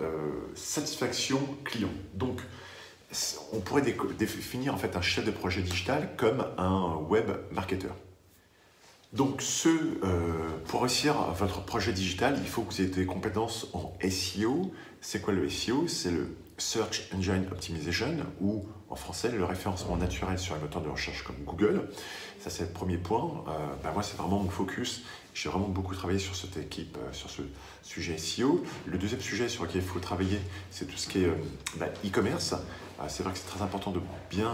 satisfaction 0.55 1.39
client. 1.63 1.91
Donc, 2.15 2.41
on 3.53 3.59
pourrait 3.59 3.83
définir 4.17 4.73
en 4.73 4.77
fait 4.77 4.95
un 4.95 5.01
chef 5.01 5.25
de 5.25 5.31
projet 5.31 5.61
digital 5.61 6.09
comme 6.17 6.43
un 6.57 6.95
web 7.07 7.29
marketeur. 7.51 7.95
Donc, 9.13 9.41
euh, 9.65 10.33
pour 10.67 10.81
réussir 10.81 11.15
votre 11.33 11.63
projet 11.63 11.93
digital, 11.93 12.37
il 12.41 12.47
faut 12.47 12.63
que 12.63 12.73
vous 12.73 12.81
ayez 12.81 12.89
des 12.89 13.05
compétences 13.05 13.67
en 13.73 13.93
SEO. 14.09 14.73
C'est 14.99 15.21
quoi 15.21 15.33
le 15.33 15.49
SEO 15.49 15.87
C'est 15.87 16.11
le 16.11 16.35
Search 16.57 17.09
Engine 17.15 17.45
Optimization, 17.49 18.17
ou 18.41 18.65
en 18.89 18.95
français, 18.95 19.31
le 19.31 19.45
référencement 19.45 19.95
naturel 19.95 20.37
sur 20.37 20.55
les 20.55 20.61
moteurs 20.61 20.81
de 20.81 20.89
recherche 20.89 21.23
comme 21.23 21.37
Google. 21.45 21.89
Ça, 22.41 22.49
c'est 22.49 22.63
le 22.63 22.71
premier 22.71 22.97
point. 22.97 23.45
Euh, 23.47 23.51
bah, 23.81 23.91
moi, 23.93 24.03
c'est 24.03 24.17
vraiment 24.17 24.39
mon 24.39 24.49
focus. 24.49 25.03
J'ai 25.33 25.47
vraiment 25.47 25.69
beaucoup 25.69 25.95
travaillé 25.95 26.19
sur 26.19 26.35
cette 26.35 26.57
équipe, 26.57 26.97
euh, 26.97 27.13
sur 27.13 27.29
ce 27.29 27.43
sujet 27.83 28.17
SEO. 28.17 28.61
Le 28.87 28.97
deuxième 28.97 29.21
sujet 29.21 29.47
sur 29.47 29.63
lequel 29.63 29.83
il 29.83 29.87
faut 29.87 29.99
travailler, 29.99 30.39
c'est 30.69 30.85
tout 30.85 30.97
ce 30.97 31.07
qui 31.07 31.23
est 31.23 31.31
bah, 31.77 31.87
e-commerce. 32.05 32.55
c'est 33.07 33.23
vrai 33.23 33.31
que 33.31 33.39
c'est 33.39 33.47
très 33.47 33.61
important 33.61 33.91
de 33.91 34.01
bien 34.29 34.53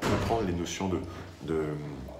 comprendre 0.00 0.42
les 0.46 0.52
notions 0.52 0.88
de, 0.88 0.98
de 1.42 1.64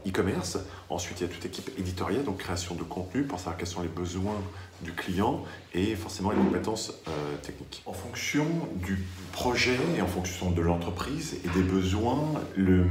e-commerce. 0.07 0.59
Ensuite, 0.89 1.21
il 1.21 1.27
y 1.27 1.31
a 1.31 1.33
toute 1.33 1.45
équipe 1.45 1.71
éditoriale, 1.79 2.25
donc 2.25 2.39
création 2.39 2.75
de 2.75 2.83
contenu 2.83 3.23
pour 3.23 3.39
savoir 3.39 3.57
quels 3.57 3.69
sont 3.69 3.83
les 3.83 3.89
besoins 3.89 4.41
du 4.83 4.93
client 4.93 5.45
et 5.75 5.95
forcément 5.95 6.31
les 6.31 6.39
compétences 6.39 6.93
euh, 7.09 7.37
techniques. 7.43 7.83
En 7.87 7.93
fonction 7.93 8.47
du 8.75 9.05
projet 9.33 9.77
et 9.97 10.01
en 10.01 10.07
fonction 10.07 10.51
de 10.51 10.63
l'entreprise 10.63 11.37
et 11.45 11.49
des 11.49 11.63
besoins, 11.63 12.25
le 12.57 12.87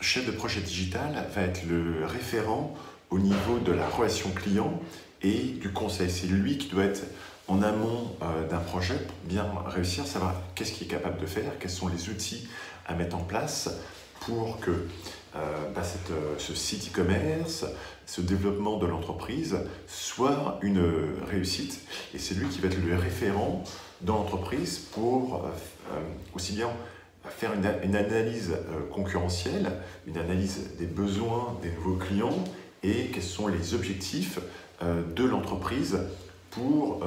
chef 0.00 0.26
de 0.26 0.32
projet 0.32 0.60
digital 0.60 1.26
va 1.34 1.42
être 1.42 1.64
le 1.66 2.04
référent 2.04 2.74
au 3.10 3.18
niveau 3.18 3.58
de 3.58 3.72
la 3.72 3.88
relation 3.88 4.30
client 4.30 4.80
et 5.22 5.38
du 5.60 5.72
conseil. 5.72 6.10
C'est 6.10 6.26
lui 6.26 6.58
qui 6.58 6.68
doit 6.68 6.84
être 6.84 7.04
en 7.48 7.62
amont 7.62 8.14
euh, 8.22 8.46
d'un 8.48 8.58
projet 8.58 8.96
pour 8.96 9.16
bien 9.24 9.46
réussir, 9.66 10.06
savoir 10.06 10.34
qu'est-ce 10.54 10.72
qu'il 10.72 10.86
est 10.86 10.90
capable 10.90 11.20
de 11.20 11.26
faire, 11.26 11.52
quels 11.60 11.70
sont 11.70 11.88
les 11.88 12.08
outils 12.08 12.48
à 12.86 12.94
mettre 12.94 13.16
en 13.16 13.22
place 13.22 13.70
pour 14.20 14.58
que 14.60 14.86
bah, 15.74 15.82
euh, 16.10 16.34
ce 16.38 16.54
site 16.54 16.90
e-commerce, 16.90 17.66
ce 18.06 18.20
développement 18.20 18.78
de 18.78 18.86
l'entreprise 18.86 19.58
soit 19.86 20.58
une 20.62 20.82
réussite. 21.28 21.80
Et 22.14 22.18
c'est 22.18 22.34
lui 22.34 22.48
qui 22.48 22.60
va 22.60 22.68
être 22.68 22.82
le 22.82 22.96
référent 22.96 23.62
dans 24.00 24.16
l'entreprise 24.16 24.78
pour 24.78 25.44
euh, 25.44 26.00
aussi 26.34 26.54
bien 26.54 26.70
faire 27.28 27.52
une, 27.52 27.96
analyse 27.96 28.56
concurrentielle, 28.92 29.72
une 30.06 30.16
analyse 30.16 30.76
des 30.78 30.86
besoins 30.86 31.58
des 31.60 31.72
nouveaux 31.72 31.96
clients 31.96 32.44
et 32.84 33.06
quels 33.06 33.22
sont 33.22 33.48
les 33.48 33.74
objectifs 33.74 34.38
de 34.80 35.24
l'entreprise 35.24 35.98
pour 36.52 37.00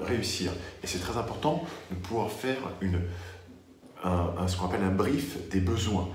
réussir. 0.00 0.50
Et 0.82 0.88
c'est 0.88 0.98
très 0.98 1.16
important 1.16 1.64
de 1.92 1.94
pouvoir 1.94 2.32
faire 2.32 2.58
une, 2.80 3.02
un, 4.02 4.48
ce 4.48 4.56
qu'on 4.56 4.66
appelle 4.66 4.82
un 4.82 4.90
brief 4.90 5.48
des 5.48 5.60
besoins, 5.60 6.08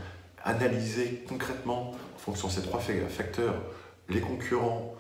analyser 0.47 1.23
concrètement 1.27 1.91
en 2.15 2.17
fonction 2.17 2.47
de 2.47 2.53
ces 2.53 2.61
trois 2.61 2.79
facteurs, 2.79 3.61
les 4.09 4.21
concurrents, 4.21 4.95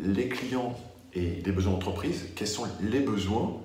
les 0.00 0.28
clients 0.28 0.74
et 1.14 1.42
les 1.44 1.52
besoins 1.52 1.72
d'entreprise, 1.72 2.26
quels 2.34 2.48
sont 2.48 2.66
les 2.80 3.00
besoins, 3.00 3.60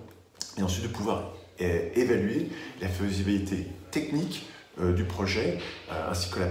et 0.57 0.63
ensuite 0.63 0.83
de 0.83 0.89
pouvoir 0.91 1.33
euh, 1.62 1.89
évaluer 1.95 2.50
la 2.81 2.88
faisabilité 2.88 3.67
technique 3.91 4.48
euh, 4.79 4.93
du 4.93 5.03
projet, 5.03 5.60
euh, 5.91 6.12
ainsi 6.12 6.29
que 6.31 6.39
la, 6.39 6.48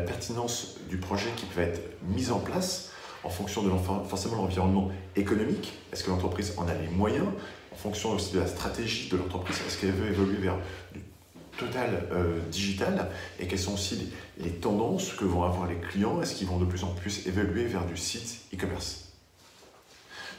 pertinence 0.00 0.78
du 0.88 0.96
projet 0.96 1.28
qui 1.36 1.46
peut 1.46 1.60
être 1.60 1.80
mis 2.08 2.30
en 2.30 2.40
place 2.40 2.90
en 3.24 3.28
fonction 3.28 3.62
de 3.62 3.70
forcément 4.08 4.36
l'environnement 4.36 4.90
économique, 5.14 5.74
est-ce 5.92 6.02
que 6.02 6.10
l'entreprise 6.10 6.54
en 6.56 6.66
a 6.66 6.74
les 6.74 6.88
moyens, 6.88 7.28
en 7.72 7.76
fonction 7.76 8.12
aussi 8.12 8.34
de 8.34 8.40
la 8.40 8.48
stratégie 8.48 9.08
de 9.10 9.16
l'entreprise, 9.16 9.56
est-ce 9.66 9.78
qu'elle 9.78 9.92
veut 9.92 10.08
évoluer 10.08 10.38
vers 10.38 10.56
total 11.58 12.08
digital, 12.50 13.08
et 13.38 13.46
quelles 13.46 13.58
sont 13.58 13.74
aussi 13.74 14.10
les 14.38 14.50
tendances 14.50 15.12
que 15.12 15.24
vont 15.24 15.44
avoir 15.44 15.68
les 15.68 15.76
clients, 15.76 16.20
est-ce 16.22 16.34
qu'ils 16.34 16.48
vont 16.48 16.58
de 16.58 16.64
plus 16.64 16.84
en 16.84 16.92
plus 16.94 17.26
évoluer 17.26 17.64
vers 17.64 17.86
du 17.86 17.96
site 17.96 18.40
e-commerce? 18.54 19.12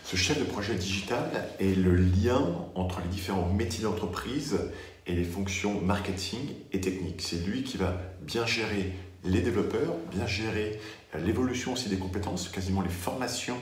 Ce 0.06 0.18
chef 0.18 0.38
de 0.38 0.44
projet 0.44 0.76
digital 0.76 1.48
est 1.60 1.76
le 1.76 1.96
lien 1.96 2.42
entre 2.76 3.00
les 3.02 3.08
différents 3.08 3.48
métiers 3.48 3.84
d'entreprise 3.84 4.60
et 5.08 5.14
les 5.14 5.24
fonctions 5.24 5.80
marketing 5.80 6.40
et 6.72 6.82
technique. 6.82 7.22
C'est 7.22 7.46
lui 7.48 7.64
qui 7.64 7.78
va 7.78 7.98
bien 8.22 8.46
gérer 8.46 8.92
les 9.24 9.42
développeurs, 9.42 9.96
bien 10.12 10.28
gérer 10.28 10.80
l'évolution 11.26 11.74
aussi 11.74 11.90
des 11.90 11.98
compétences, 11.98 12.50
quasiment 12.50 12.82
les 12.82 12.90
formations 12.90 13.58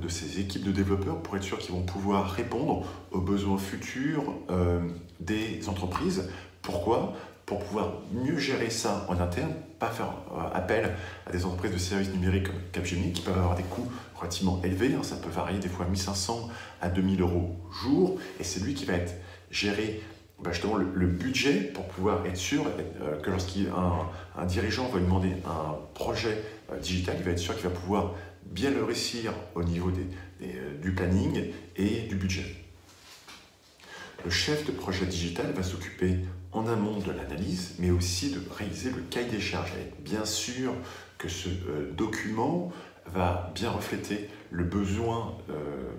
de 0.00 0.08
ces 0.08 0.40
équipes 0.40 0.64
de 0.64 0.72
développeurs 0.72 1.20
pour 1.20 1.36
être 1.36 1.42
sûr 1.42 1.58
qu'ils 1.58 1.74
vont 1.74 1.82
pouvoir 1.82 2.30
répondre 2.30 2.86
aux 3.10 3.20
besoins 3.20 3.58
futurs 3.58 4.34
euh, 4.50 4.80
des 5.20 5.68
entreprises. 5.68 6.30
Pourquoi 6.62 7.14
Pour 7.44 7.58
pouvoir 7.64 7.94
mieux 8.12 8.38
gérer 8.38 8.70
ça 8.70 9.04
en 9.08 9.18
interne, 9.18 9.52
pas 9.80 9.90
faire 9.90 10.14
euh, 10.32 10.54
appel 10.54 10.94
à 11.26 11.32
des 11.32 11.44
entreprises 11.44 11.72
de 11.72 11.78
services 11.78 12.12
numériques 12.12 12.46
comme 12.46 12.60
Capgemini 12.70 13.12
qui 13.12 13.22
peuvent 13.22 13.36
avoir 13.36 13.56
des 13.56 13.64
coûts 13.64 13.90
relativement 14.14 14.60
élevé, 14.62 14.94
hein, 14.94 15.02
ça 15.02 15.16
peut 15.16 15.28
varier 15.28 15.58
des 15.58 15.68
fois 15.68 15.86
1500 15.86 16.48
à 16.80 16.88
2000 16.88 17.20
euros 17.20 17.56
jour, 17.82 18.18
et 18.38 18.44
c'est 18.44 18.60
lui 18.60 18.74
qui 18.74 18.84
va 18.84 18.94
être 18.94 19.14
géré 19.50 20.00
bah, 20.38 20.52
justement 20.52 20.76
le, 20.76 21.06
budget 21.06 21.54
pour 21.54 21.84
pouvoir 21.86 22.24
être 22.26 22.36
sûr 22.36 22.64
euh, 23.00 23.20
que 23.20 23.30
lorsqu'un 23.30 23.64
un 24.38 24.46
dirigeant 24.46 24.88
va 24.88 24.98
lui 24.98 25.04
demander 25.04 25.32
un 25.44 25.76
projet 25.94 26.42
euh, 26.70 26.78
digital, 26.78 27.16
il 27.18 27.24
va 27.24 27.32
être 27.32 27.38
sûr 27.38 27.54
qu'il 27.56 27.64
va 27.64 27.70
pouvoir 27.70 28.14
bien 28.44 28.70
le 28.70 28.84
réussir 28.84 29.32
au 29.54 29.64
niveau 29.64 29.90
du 29.90 30.92
planning 30.92 31.44
et 31.76 32.02
du 32.02 32.16
budget. 32.16 32.56
Le 34.24 34.30
chef 34.30 34.66
de 34.66 34.72
projet 34.72 35.06
digital 35.06 35.52
va 35.52 35.62
s'occuper 35.62 36.18
en 36.52 36.66
amont 36.66 36.98
de 36.98 37.10
l'analyse, 37.10 37.74
mais 37.78 37.90
aussi 37.90 38.30
de 38.30 38.40
réaliser 38.56 38.90
le 38.90 39.02
cahier 39.02 39.30
des 39.30 39.40
charges, 39.40 39.72
être 39.80 40.02
bien 40.02 40.24
sûr 40.24 40.74
que 41.18 41.28
ce 41.28 41.48
document 41.96 42.72
va 43.06 43.50
bien 43.54 43.70
refléter 43.70 44.28
le 44.50 44.64
besoin 44.64 45.34
euh, 45.50 45.54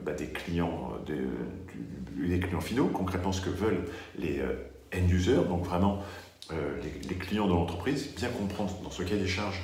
bah, 0.05 0.13
des, 0.13 0.27
clients, 0.27 0.91
des, 1.05 2.39
clients 2.39 2.61
finaux, 2.61 2.87
concrètement 2.87 3.31
ce 3.31 3.41
que 3.41 3.49
veulent 3.49 3.85
les 4.17 4.39
euh, 4.39 4.53
end-users, 4.95 5.43
donc 5.49 5.65
vraiment 5.65 6.01
euh, 6.51 6.79
les, 7.09 7.15
clients 7.15 7.47
de 7.47 7.53
l'entreprise, 7.53 8.09
bien 8.15 8.29
comprendre 8.29 8.73
dans 8.83 8.91
ce 8.91 9.03
cas 9.03 9.15
des 9.15 9.27
charges 9.27 9.61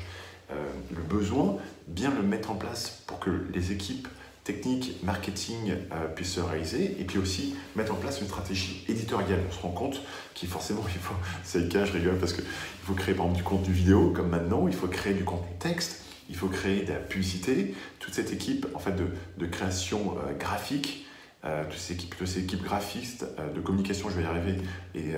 le 0.91 1.03
besoin, 1.03 1.58
bien 1.88 2.12
le 2.12 2.24
mettre 2.24 2.50
en 2.50 2.55
place 2.55 3.03
pour 3.05 3.19
que 3.19 3.29
les 3.53 3.72
équipes 3.72 4.08
techniques, 4.53 4.96
marketing 5.03 5.74
puissent 6.15 6.34
se 6.34 6.39
réaliser, 6.39 6.96
et 7.00 7.03
puis 7.03 7.20
aussi 7.20 7.56
mettre 7.75 7.94
en 7.94 7.98
place 7.98 8.20
une 8.20 8.27
stratégie 8.27 8.84
éditoriale. 8.88 9.41
On 9.48 9.53
se 9.53 9.62
rend 9.62 9.70
compte 9.70 10.01
qu'il 10.34 10.50
forcément, 10.50 10.84
il 10.88 11.00
faut, 11.00 11.13
c'est 11.44 11.60
le 11.60 11.68
cas, 11.68 11.86
je 11.86 11.94
rigole, 11.94 12.18
parce 12.18 12.34
qu'il 12.34 12.46
faut 12.84 12.94
créer 12.94 13.13
par 13.13 13.25
exemple 13.25 13.38
du 13.38 13.44
contenu 13.44 13.74
vidéo, 13.74 14.12
comme 14.15 14.29
maintenant, 14.29 14.68
il 14.68 14.74
faut 14.74 14.88
créer 14.88 15.13
du 15.13 15.24
contenu 15.24 15.51
texte, 15.60 16.03
il 16.29 16.36
faut 16.36 16.48
créer 16.48 16.84
de 16.84 16.94
la 16.94 17.00
publicité. 17.00 17.75
Toute 18.00 18.13
cette 18.13 18.32
équipe 18.34 18.65
en 18.74 18.79
fait, 18.79 18.96
de, 19.38 19.46
création 19.46 20.15
euh, 20.18 20.34
graphique, 20.38 21.06
euh, 21.46 21.63
toutes, 21.63 21.79
ces 21.79 21.93
équipes, 22.39 22.63
graphistes 22.63 23.25
euh, 23.39 23.53
de 23.53 23.62
communication, 23.62 24.10
je 24.10 24.15
vais 24.15 24.24
y 24.24 24.25
arriver, 24.25 24.55
et, 24.96 25.13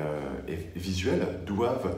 et 0.48 0.70
visuelles, 0.76 1.40
doivent 1.46 1.98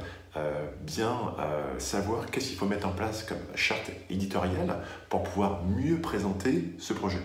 bien 0.81 1.35
savoir 1.77 2.31
qu'est-ce 2.31 2.47
qu'il 2.47 2.57
faut 2.57 2.65
mettre 2.65 2.87
en 2.87 2.91
place 2.91 3.21
comme 3.21 3.37
charte 3.53 3.91
éditoriale 4.09 4.79
pour 5.07 5.21
pouvoir 5.21 5.63
mieux 5.63 6.01
présenter 6.01 6.73
ce 6.79 6.93
projet. 6.93 7.21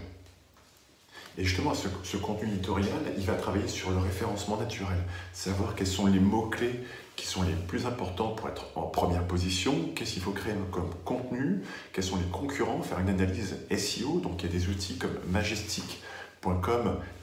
Et 1.38 1.44
justement, 1.44 1.72
ce, 1.72 1.88
ce, 2.02 2.18
contenu 2.18 2.48
éditorial, 2.48 2.98
il 3.16 3.24
va 3.24 3.34
travailler 3.34 3.68
sur 3.68 3.90
le 3.92 3.98
référencement 3.98 4.58
naturel, 4.58 4.98
savoir 5.32 5.74
quels 5.74 5.86
sont 5.86 6.06
les 6.06 6.20
mots-clés 6.20 6.84
qui 7.18 7.26
sont 7.26 7.42
les 7.42 7.52
plus 7.52 7.86
importants 7.86 8.30
pour 8.30 8.48
être 8.48 8.66
en 8.76 8.82
première 8.82 9.24
position, 9.24 9.90
qu'est-ce 9.94 10.14
qu'il 10.14 10.22
faut 10.22 10.32
créer 10.32 10.54
comme 10.70 10.90
contenu, 11.04 11.62
quels 11.92 12.04
sont 12.04 12.16
les 12.16 12.30
concurrents, 12.30 12.82
faire 12.82 13.00
une 13.00 13.08
analyse 13.08 13.56
SEO, 13.76 14.20
donc 14.20 14.42
il 14.42 14.46
y 14.46 14.48
a 14.48 14.52
des 14.52 14.68
outils 14.68 14.98
comme 14.98 15.18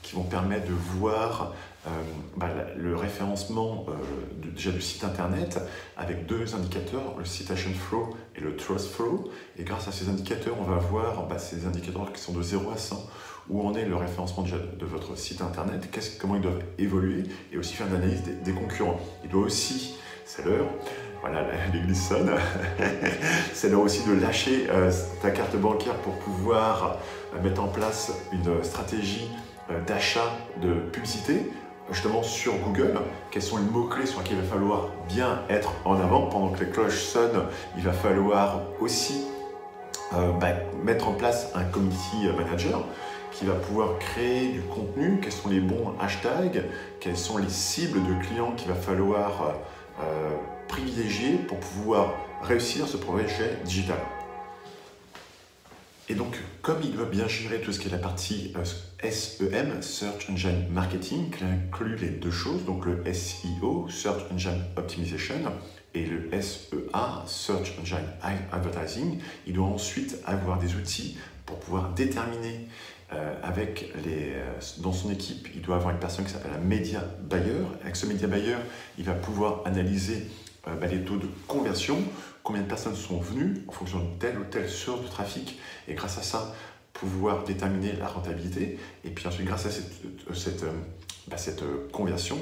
qui 0.02 0.14
vont 0.14 0.22
permettre 0.22 0.66
de 0.66 0.74
voir 0.98 1.52
euh, 1.86 1.90
bah, 2.36 2.48
le 2.76 2.96
référencement 2.96 3.86
euh, 3.88 3.92
déjà 4.54 4.70
du 4.70 4.80
site 4.80 5.04
internet 5.04 5.60
avec 5.96 6.26
deux 6.26 6.54
indicateurs, 6.54 7.14
le 7.18 7.24
citation 7.24 7.70
flow 7.70 8.16
et 8.34 8.40
le 8.40 8.56
trust 8.56 8.90
flow. 8.90 9.30
Et 9.58 9.64
grâce 9.64 9.88
à 9.88 9.92
ces 9.92 10.08
indicateurs, 10.08 10.56
on 10.60 10.64
va 10.64 10.76
voir 10.76 11.26
bah, 11.26 11.38
ces 11.38 11.66
indicateurs 11.66 12.12
qui 12.12 12.20
sont 12.20 12.32
de 12.32 12.42
0 12.42 12.70
à 12.70 12.76
100 12.76 13.08
où 13.48 13.66
en 13.66 13.74
est 13.74 13.84
le 13.84 13.96
référencement 13.96 14.42
de 14.44 14.86
votre 14.86 15.16
site 15.16 15.40
internet, 15.40 15.88
comment 16.20 16.36
ils 16.36 16.42
doivent 16.42 16.64
évoluer 16.78 17.24
et 17.52 17.58
aussi 17.58 17.74
faire 17.74 17.86
une 17.86 17.94
analyse 17.94 18.22
des, 18.42 18.52
concurrents. 18.52 19.00
Il 19.22 19.30
doit 19.30 19.44
aussi, 19.44 19.94
c'est 20.24 20.44
l'heure, 20.44 20.66
voilà, 21.28 21.46
l'église 21.72 22.08
sonne, 22.08 22.30
c'est 23.52 23.68
l'heure 23.68 23.80
aussi 23.80 24.06
de 24.08 24.14
lâcher 24.20 24.66
euh, 24.70 24.90
ta 25.22 25.30
carte 25.30 25.56
bancaire 25.56 25.94
pour 25.96 26.14
pouvoir 26.18 26.98
mettre 27.42 27.62
en 27.62 27.68
place 27.68 28.12
une 28.32 28.62
stratégie 28.62 29.30
d'achat 29.86 30.30
de 30.62 30.74
publicité 30.74 31.50
justement 31.90 32.22
sur 32.22 32.54
Google, 32.58 32.98
quels 33.30 33.42
sont 33.42 33.58
les 33.58 33.64
mots-clés 33.64 34.06
sur 34.06 34.20
lesquels 34.20 34.38
il 34.38 34.42
va 34.42 34.48
falloir 34.48 34.88
bien 35.08 35.42
être 35.48 35.72
en 35.84 36.00
avant. 36.00 36.26
Pendant 36.26 36.48
que 36.48 36.64
les 36.64 36.70
cloches 36.70 37.02
sonnent, 37.02 37.44
il 37.76 37.84
va 37.84 37.92
falloir 37.92 38.62
aussi 38.80 39.24
euh, 40.14 40.32
bah, 40.32 40.48
mettre 40.84 41.08
en 41.08 41.12
place 41.12 41.52
un 41.54 41.64
community 41.64 42.28
manager 42.36 42.84
qui 43.32 43.44
va 43.44 43.54
pouvoir 43.54 43.98
créer 43.98 44.48
du 44.52 44.62
contenu, 44.62 45.20
quels 45.20 45.32
sont 45.32 45.48
les 45.48 45.60
bons 45.60 45.94
hashtags, 46.00 46.64
quelles 47.00 47.18
sont 47.18 47.38
les 47.38 47.50
cibles 47.50 48.00
de 48.02 48.24
clients 48.24 48.52
qu'il 48.52 48.68
va 48.68 48.74
falloir 48.74 49.54
euh, 50.00 50.30
privilégier 50.68 51.34
pour 51.48 51.58
pouvoir 51.58 52.14
réussir 52.42 52.86
ce 52.86 52.96
projet 52.96 53.58
digital. 53.64 53.98
Et 56.08 56.14
donc, 56.14 56.38
comme 56.62 56.78
il 56.84 56.92
doit 56.92 57.06
bien 57.06 57.26
gérer 57.26 57.60
tout 57.60 57.72
ce 57.72 57.80
qui 57.80 57.88
est 57.88 57.90
la 57.90 57.98
partie 57.98 58.52
euh, 58.56 59.10
SEM, 59.10 59.82
Search 59.82 60.30
Engine 60.30 60.68
Marketing, 60.70 61.30
qui 61.30 61.42
inclut 61.42 61.96
les 61.96 62.10
deux 62.10 62.30
choses, 62.30 62.64
donc 62.64 62.86
le 62.86 63.02
SEO, 63.12 63.88
Search 63.88 64.30
Engine 64.32 64.62
Optimization, 64.76 65.52
et 65.94 66.04
le 66.04 66.30
SEA, 66.40 67.24
Search 67.26 67.72
Engine 67.80 68.06
Advertising, 68.52 69.18
il 69.46 69.54
doit 69.54 69.66
ensuite 69.66 70.18
avoir 70.26 70.58
des 70.58 70.76
outils 70.76 71.16
pour 71.44 71.58
pouvoir 71.58 71.92
déterminer 71.94 72.68
euh, 73.12 73.34
avec 73.42 73.92
les, 74.04 74.32
euh, 74.34 74.60
dans 74.78 74.92
son 74.92 75.10
équipe, 75.10 75.48
il 75.54 75.62
doit 75.62 75.76
avoir 75.76 75.94
une 75.94 76.00
personne 76.00 76.24
qui 76.24 76.32
s'appelle 76.32 76.52
un 76.54 76.64
média 76.64 77.04
buyer. 77.22 77.62
Avec 77.82 77.94
ce 77.94 78.04
média 78.04 78.26
buyer, 78.26 78.56
il 78.98 79.04
va 79.04 79.12
pouvoir 79.12 79.62
analyser 79.64 80.26
bah, 80.66 80.86
les 80.86 81.02
taux 81.02 81.16
de 81.16 81.28
conversion, 81.46 81.98
combien 82.42 82.62
de 82.62 82.68
personnes 82.68 82.96
sont 82.96 83.20
venues 83.20 83.62
en 83.68 83.72
fonction 83.72 83.98
de 83.98 84.18
telle 84.18 84.38
ou 84.38 84.44
telle 84.44 84.68
source 84.68 85.02
de 85.02 85.08
trafic, 85.08 85.58
et 85.88 85.94
grâce 85.94 86.18
à 86.18 86.22
ça, 86.22 86.54
pouvoir 86.92 87.44
déterminer 87.44 87.92
la 87.92 88.08
rentabilité, 88.08 88.78
et 89.04 89.10
puis 89.10 89.26
ensuite, 89.26 89.46
grâce 89.46 89.66
à 89.66 89.70
cette, 89.70 89.92
cette, 90.34 90.62
euh, 90.62 90.72
bah, 91.28 91.36
cette 91.36 91.62
conversion, 91.92 92.38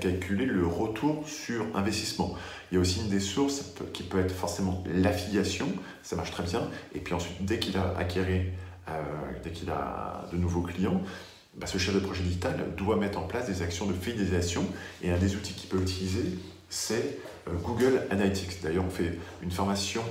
calculer 0.00 0.46
le 0.46 0.66
retour 0.66 1.26
sur 1.26 1.64
investissement. 1.74 2.36
Il 2.70 2.74
y 2.74 2.78
a 2.78 2.80
aussi 2.80 3.00
une 3.00 3.08
des 3.08 3.20
sources 3.20 3.64
qui 3.92 4.02
peut 4.02 4.20
être 4.20 4.34
forcément 4.34 4.84
l'affiliation, 4.86 5.68
ça 6.02 6.14
marche 6.14 6.30
très 6.30 6.44
bien, 6.44 6.68
et 6.94 7.00
puis 7.00 7.14
ensuite, 7.14 7.44
dès 7.44 7.58
qu'il 7.58 7.76
a 7.76 7.96
acquéré, 7.96 8.52
euh, 8.88 9.02
dès 9.42 9.50
qu'il 9.50 9.70
a 9.70 10.26
de 10.32 10.36
nouveaux 10.36 10.62
clients, 10.62 11.02
bah, 11.56 11.66
ce 11.66 11.78
chef 11.78 11.94
de 11.94 12.00
projet 12.00 12.22
digital 12.22 12.74
doit 12.76 12.96
mettre 12.96 13.18
en 13.18 13.26
place 13.26 13.46
des 13.46 13.62
actions 13.62 13.86
de 13.86 13.94
fidélisation, 13.94 14.64
et 15.02 15.10
un 15.10 15.18
des 15.18 15.34
outils 15.34 15.54
qu'il 15.54 15.68
peut 15.68 15.80
utiliser, 15.80 16.38
c'est 16.68 17.18
euh, 17.48 17.52
Google 17.62 18.02
Analytics. 18.10 18.62
D'ailleurs, 18.62 18.84
on 18.86 18.90
fait 18.90 19.18
une 19.42 19.50
formation 19.50 20.02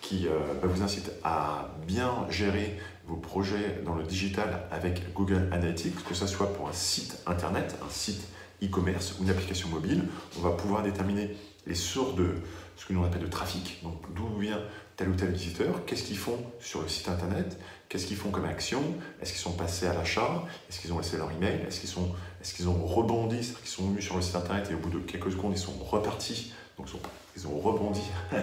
qui 0.00 0.28
euh, 0.28 0.38
vous 0.62 0.82
incite 0.82 1.10
à 1.24 1.74
bien 1.86 2.26
gérer 2.30 2.78
vos 3.06 3.16
projets 3.16 3.80
dans 3.84 3.94
le 3.94 4.04
digital 4.04 4.66
avec 4.70 5.12
Google 5.14 5.48
Analytics, 5.52 6.04
que 6.04 6.14
ce 6.14 6.26
soit 6.26 6.52
pour 6.54 6.68
un 6.68 6.72
site 6.72 7.18
internet, 7.26 7.76
un 7.84 7.90
site 7.90 8.26
e-commerce 8.62 9.16
ou 9.18 9.24
une 9.24 9.30
application 9.30 9.68
mobile, 9.68 10.04
on 10.38 10.40
va 10.40 10.50
pouvoir 10.50 10.82
déterminer 10.82 11.36
les 11.66 11.74
sources 11.74 12.14
de 12.14 12.34
ce 12.76 12.86
que 12.86 12.92
l'on 12.92 13.04
appelle 13.04 13.22
de 13.22 13.26
trafic, 13.26 13.80
donc 13.82 14.00
d'où 14.14 14.38
vient 14.38 14.60
tel 14.96 15.08
ou 15.10 15.14
tel 15.14 15.30
visiteur, 15.30 15.84
qu'est-ce 15.84 16.04
qu'ils 16.04 16.16
font 16.16 16.38
sur 16.58 16.80
le 16.80 16.88
site 16.88 17.08
internet, 17.08 17.58
qu'est-ce 17.88 18.06
qu'ils 18.06 18.16
font 18.16 18.30
comme 18.30 18.46
action, 18.46 18.82
est-ce 19.20 19.32
qu'ils 19.32 19.40
sont 19.40 19.52
passés 19.52 19.86
à 19.86 19.92
l'achat, 19.92 20.44
est-ce 20.68 20.80
qu'ils 20.80 20.92
ont 20.92 20.98
laissé 20.98 21.18
leur 21.18 21.30
email, 21.30 21.60
est-ce 21.68 21.80
qu'ils 21.80 21.88
sont, 21.88 22.10
est 22.42 22.54
qu'ils 22.54 22.68
ont 22.68 22.86
rebondi, 22.86 23.36
c'est-à-dire 23.36 23.60
qu'ils 23.60 23.70
sont 23.70 23.88
venus 23.88 24.04
sur 24.04 24.16
le 24.16 24.22
site 24.22 24.36
internet 24.36 24.68
et 24.70 24.74
au 24.74 24.78
bout 24.78 24.90
de 24.90 24.98
quelques 24.98 25.32
secondes 25.32 25.52
ils 25.54 25.58
sont 25.58 25.74
repartis, 25.84 26.52
donc 26.78 26.88
ils 27.36 27.46
ont 27.46 27.58
rebondi 27.58 28.02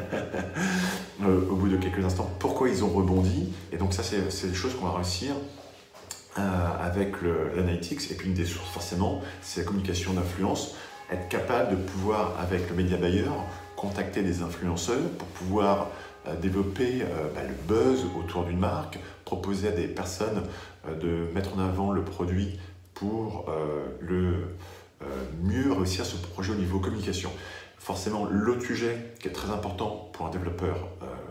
euh, 1.24 1.50
au 1.50 1.55
bout 1.55 1.69
de 1.69 1.77
quelques 1.77 2.03
instants. 2.03 2.29
Pourquoi 2.39 2.69
ils 2.69 2.83
ont 2.83 2.89
rebondi? 2.89 3.51
Et 3.72 3.77
donc 3.77 3.93
ça 3.93 4.03
c'est 4.03 4.48
des 4.48 4.53
choses 4.53 4.75
qu'on 4.75 4.86
va 4.86 4.98
réussir 4.98 5.33
euh, 6.38 6.67
avec 6.79 7.13
l'analytics. 7.55 8.12
Et 8.12 8.15
puis 8.15 8.29
une 8.29 8.33
des 8.33 8.45
sources 8.45 8.69
forcément, 8.69 9.22
c'est 9.41 9.62
la 9.62 9.67
communication 9.67 10.13
d'influence, 10.13 10.75
être 11.12 11.29
capable 11.29 11.72
de 11.72 11.75
pouvoir 11.75 12.39
avec 12.39 12.69
le 12.69 12.75
média 12.75 12.98
buyer 12.98 13.25
contacter 13.75 14.24
des 14.24 14.41
influenceurs 14.41 15.10
pour 15.17 15.27
pouvoir 15.27 15.88
développer 16.42 17.01
euh, 17.01 17.30
bah, 17.36 17.42
le 17.44 17.53
buzz 17.68 18.06
autour 18.18 18.46
d'une 18.46 18.60
marque, 18.60 19.00
proposer 19.25 19.68
à 19.68 19.72
des 19.72 19.88
personnes 19.88 20.44
euh, 20.88 20.96
de 20.96 21.34
mettre 21.34 21.56
en 21.56 21.60
avant 21.60 21.92
le 21.92 22.03
produit 22.03 22.60
pour 22.94 23.46
euh, 23.50 23.86
le 24.00 24.56
mieux 25.42 25.74
réussir 25.74 26.06
ce 26.06 26.15
projet 26.15 26.53
au 26.53 26.56
niveau 26.56 26.80
communication. 26.80 27.30
Forcément, 27.77 28.25
l'autre 28.25 28.62
sujet 28.62 29.13
qui 29.20 29.27
est 29.27 29.34
très 29.34 29.50
important 29.50 30.10
pour 30.13 30.27
un 30.27 30.30
développeur, 30.30 30.88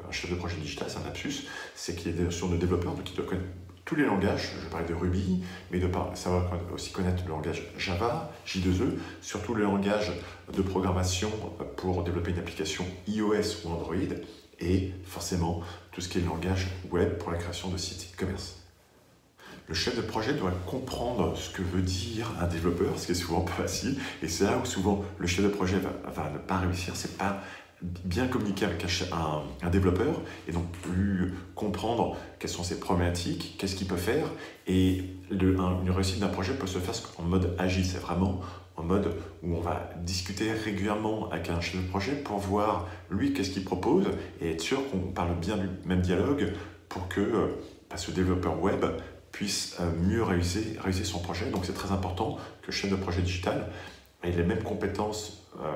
un 0.06 0.12
chef 0.12 0.30
de 0.30 0.34
projet 0.34 0.56
digital, 0.56 0.88
c'est 0.90 0.98
un 0.98 1.04
lapsus, 1.04 1.46
c'est 1.74 1.96
qu'il 1.96 2.14
des 2.14 2.24
notions 2.24 2.48
de 2.48 2.58
développeur, 2.58 2.92
donc 2.92 3.08
il 3.10 3.16
doit 3.16 3.24
connaître 3.24 3.46
tous 3.86 3.94
les 3.94 4.04
langages, 4.04 4.52
je 4.62 4.68
parlais 4.68 4.86
de 4.86 4.92
Ruby, 4.92 5.42
mais 5.70 5.78
de 5.78 5.88
savoir 6.14 6.52
aussi 6.74 6.92
connaître 6.92 7.22
le 7.24 7.30
langage 7.30 7.72
Java, 7.78 8.30
J2E, 8.46 8.98
surtout 9.22 9.54
le 9.54 9.62
langage 9.62 10.12
de 10.54 10.60
programmation 10.60 11.30
pour 11.78 12.04
développer 12.04 12.32
une 12.32 12.38
application 12.40 12.84
iOS 13.08 13.64
ou 13.64 13.70
Android, 13.70 13.96
et 14.62 14.92
forcément 15.04 15.60
tout 15.90 16.00
ce 16.00 16.08
qui 16.08 16.18
est 16.18 16.20
le 16.22 16.28
langage 16.28 16.68
web 16.90 17.18
pour 17.18 17.30
la 17.30 17.38
création 17.38 17.68
de 17.68 17.76
sites 17.76 18.14
e-commerce. 18.14 18.56
Le 19.68 19.74
chef 19.74 19.96
de 19.96 20.02
projet 20.02 20.34
doit 20.34 20.52
comprendre 20.66 21.36
ce 21.36 21.50
que 21.50 21.62
veut 21.62 21.82
dire 21.82 22.30
un 22.40 22.46
développeur, 22.46 22.98
ce 22.98 23.06
qui 23.06 23.12
est 23.12 23.16
souvent 23.16 23.40
pas 23.42 23.52
facile, 23.52 23.96
et 24.22 24.28
c'est 24.28 24.44
là 24.44 24.58
où 24.62 24.64
souvent 24.64 25.04
le 25.18 25.26
chef 25.26 25.44
de 25.44 25.50
projet 25.50 25.78
va, 25.78 26.30
ne 26.30 26.38
pas 26.38 26.58
réussir, 26.58 26.96
c'est 26.96 27.16
pas 27.16 27.40
bien 28.04 28.28
communiquer 28.28 28.66
avec 28.66 28.84
un, 29.12 29.70
développeur 29.70 30.20
et 30.46 30.52
donc 30.52 30.70
plus 30.70 31.34
comprendre 31.56 32.16
quelles 32.38 32.50
sont 32.50 32.62
ses 32.62 32.78
problématiques, 32.78 33.56
qu'est-ce 33.58 33.74
qu'il 33.74 33.88
peut 33.88 33.96
faire. 33.96 34.26
Et 34.68 35.04
une 35.30 35.90
réussite 35.90 36.20
d'un 36.20 36.28
projet 36.28 36.54
peut 36.54 36.68
se 36.68 36.78
faire 36.78 36.94
en 37.18 37.24
mode 37.24 37.56
agile, 37.58 37.84
c'est 37.84 37.98
vraiment 37.98 38.40
en 38.76 38.82
mode 38.82 39.14
où 39.42 39.54
on 39.56 39.60
va 39.60 39.90
discuter 39.98 40.52
régulièrement 40.52 41.30
avec 41.30 41.50
un 41.50 41.60
chef 41.60 41.82
de 41.82 41.88
projet 41.88 42.12
pour 42.12 42.38
voir 42.38 42.88
lui 43.10 43.32
qu'est-ce 43.32 43.50
qu'il 43.50 43.64
propose 43.64 44.06
et 44.40 44.52
être 44.52 44.60
sûr 44.60 44.88
qu'on 44.90 44.98
parle 44.98 45.34
bien 45.38 45.56
du 45.56 45.68
même 45.84 46.00
dialogue 46.00 46.52
pour 46.88 47.08
que 47.08 47.20
euh, 47.20 47.46
bah, 47.90 47.96
ce 47.96 48.10
développeur 48.10 48.60
web 48.60 48.84
puisse 49.30 49.76
euh, 49.80 49.90
mieux 50.02 50.22
réussir, 50.22 50.62
son 51.04 51.20
projet. 51.20 51.50
Donc 51.50 51.64
c'est 51.64 51.74
très 51.74 51.92
important 51.92 52.36
que 52.62 52.66
le 52.68 52.72
chef 52.72 52.90
de 52.90 52.96
projet 52.96 53.22
digital 53.22 53.68
ait 54.22 54.30
les 54.30 54.44
mêmes 54.44 54.62
compétences, 54.62 55.48
euh, 55.60 55.70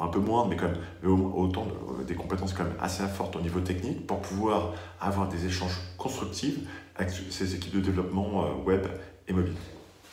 un 0.00 0.08
peu 0.08 0.18
moins, 0.18 0.46
mais 0.48 0.56
quand 0.56 0.68
même 0.68 1.32
autant 1.34 1.66
des 2.06 2.14
compétences 2.14 2.52
quand 2.52 2.64
même 2.64 2.76
assez 2.80 3.06
fortes 3.06 3.36
au 3.36 3.40
niveau 3.40 3.60
technique 3.60 4.06
pour 4.06 4.20
pouvoir 4.20 4.72
avoir 5.00 5.28
des 5.28 5.46
échanges 5.46 5.78
constructifs 5.98 6.58
avec 6.96 7.10
ses 7.10 7.54
équipes 7.54 7.74
de 7.74 7.80
développement 7.80 8.50
web 8.64 8.86
et 9.28 9.32
mobile. 9.32 9.54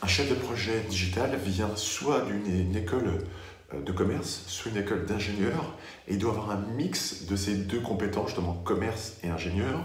Un 0.02 0.08
chef 0.08 0.28
de 0.28 0.34
projet 0.34 0.80
digital 0.90 1.36
vient 1.42 1.74
soit 1.74 2.20
d'une 2.22 2.76
école 2.76 3.24
euh, 3.72 3.82
de 3.82 3.92
commerce, 3.92 4.44
soit 4.46 4.70
une 4.70 4.76
école 4.76 5.06
d'ingénieur, 5.06 5.74
et 6.06 6.12
il 6.14 6.18
doit 6.18 6.32
avoir 6.32 6.50
un 6.50 6.60
mix 6.76 7.24
de 7.24 7.34
ces 7.34 7.54
deux 7.54 7.80
compétences, 7.80 8.26
justement 8.28 8.52
commerce 8.52 9.14
et 9.24 9.28
ingénieur. 9.28 9.80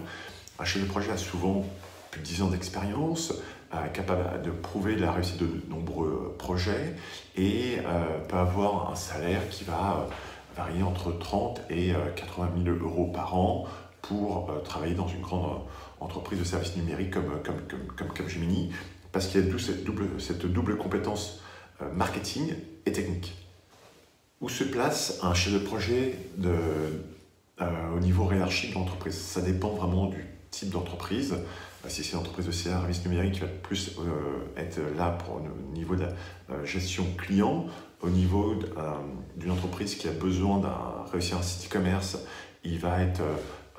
Un 0.59 0.65
chef 0.65 0.81
de 0.81 0.87
projet 0.87 1.11
a 1.11 1.17
souvent 1.17 1.65
plus 2.11 2.19
de 2.19 2.25
10 2.25 2.41
ans 2.41 2.47
d'expérience, 2.47 3.33
euh, 3.73 3.87
capable 3.87 4.41
de 4.41 4.51
prouver 4.51 4.97
la 4.97 5.13
réussite 5.13 5.37
de 5.37 5.49
nombreux 5.69 6.35
projets, 6.37 6.93
et 7.37 7.77
euh, 7.85 8.19
peut 8.27 8.37
avoir 8.37 8.91
un 8.91 8.95
salaire 8.95 9.47
qui 9.49 9.63
va 9.63 10.09
varier 10.57 10.83
entre 10.83 11.17
30 11.17 11.61
et 11.69 11.93
80 12.17 12.49
000 12.65 12.75
euros 12.79 13.07
par 13.07 13.33
an 13.37 13.65
pour 14.01 14.51
travailler 14.65 14.95
dans 14.95 15.07
une 15.07 15.21
grande 15.21 15.61
entreprise 16.01 16.39
de 16.39 16.43
services 16.43 16.75
numériques 16.75 17.11
comme, 17.11 17.41
comme, 17.41 17.61
comme, 17.69 17.87
comme 17.95 18.13
Capgemini, 18.13 18.71
parce 19.11 19.27
qu'il 19.27 19.45
y 19.45 19.49
a 19.49 19.59
cette 19.59 19.83
double, 19.83 20.07
cette 20.19 20.45
double 20.45 20.77
compétence 20.77 21.41
euh, 21.81 21.91
marketing 21.93 22.53
et 22.85 22.91
technique. 22.91 23.35
Où 24.39 24.49
se 24.49 24.63
place 24.63 25.19
un 25.21 25.33
chef 25.33 25.53
de 25.53 25.59
projet 25.59 26.15
euh, 26.43 27.95
au 27.95 27.99
niveau 27.99 28.31
hiérarchique 28.31 28.71
de 28.71 28.75
l'entreprise? 28.75 29.15
Ça 29.15 29.41
dépend 29.41 29.69
vraiment 29.69 30.07
du 30.07 30.25
type 30.49 30.69
d'entreprise. 30.69 31.33
Euh, 31.33 31.89
si 31.89 32.03
c'est 32.03 32.13
une 32.13 32.19
entreprise 32.19 32.47
de 32.47 32.51
service 32.51 33.05
numérique, 33.05 33.37
il 33.37 33.41
va 33.41 33.47
plus 33.47 33.97
être 34.55 34.79
là 34.97 35.09
pour 35.09 35.39
le 35.39 35.73
niveau 35.73 35.95
de 35.95 36.03
la 36.03 36.65
gestion 36.65 37.05
client. 37.17 37.65
Au 38.01 38.09
niveau 38.09 38.55
d'une 39.35 39.51
entreprise 39.51 39.95
qui 39.95 40.07
a 40.07 40.11
besoin 40.11 40.59
de 40.59 41.11
réussir 41.11 41.37
un 41.37 41.41
site 41.41 41.69
e-commerce, 41.69 42.17
il 42.63 42.79
va 42.79 43.01
être 43.01 43.21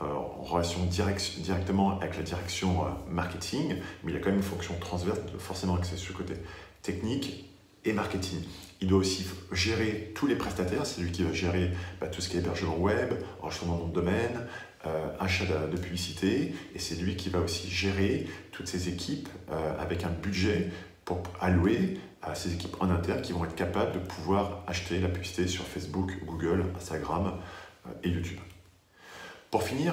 en 0.06 0.42
relation 0.42 0.80
directement 0.84 1.98
avec 2.00 2.16
la 2.16 2.22
direction 2.22 2.84
euh, 2.84 2.90
marketing, 3.10 3.76
mais 4.02 4.12
il 4.12 4.16
a 4.16 4.20
quand 4.20 4.30
même 4.30 4.36
une 4.36 4.42
fonction 4.42 4.74
transverse, 4.80 5.18
forcément 5.38 5.76
axée 5.76 5.96
sur 5.96 6.12
le 6.12 6.24
côté 6.24 6.40
technique 6.82 7.48
et 7.84 7.92
marketing. 7.92 8.42
Il 8.80 8.88
doit 8.88 8.98
aussi 8.98 9.26
gérer 9.52 10.12
tous 10.14 10.26
les 10.26 10.36
prestataires, 10.36 10.86
c'est 10.86 11.00
lui 11.00 11.12
qui 11.12 11.22
va 11.22 11.32
gérer 11.32 11.70
bah, 12.00 12.08
tout 12.08 12.20
ce 12.20 12.28
qui 12.28 12.36
est 12.36 12.40
hébergement 12.40 12.76
web, 12.76 13.14
enregistrement 13.40 13.86
de 13.86 13.92
domaine, 13.92 14.46
euh, 14.86 15.08
achat 15.20 15.44
de, 15.44 15.76
publicité, 15.76 16.54
et 16.74 16.78
c'est 16.78 16.96
lui 16.96 17.16
qui 17.16 17.28
va 17.28 17.40
aussi 17.40 17.70
gérer 17.70 18.26
toutes 18.50 18.66
ces 18.66 18.88
équipes 18.88 19.28
avec 19.78 20.04
un 20.04 20.10
budget 20.10 20.70
pour 21.04 21.22
allouer 21.40 21.98
à 22.22 22.34
ces 22.34 22.52
équipes 22.54 22.76
en 22.80 22.90
interne 22.90 23.22
qui 23.22 23.32
vont 23.32 23.44
être 23.44 23.54
capables 23.54 23.92
de 23.92 23.98
pouvoir 23.98 24.64
acheter 24.66 25.00
la 25.00 25.08
publicité 25.08 25.46
sur 25.46 25.64
Facebook, 25.64 26.12
Google, 26.24 26.64
Instagram 26.76 27.34
et 28.02 28.08
YouTube. 28.08 28.38
Pour 29.52 29.64
finir, 29.64 29.92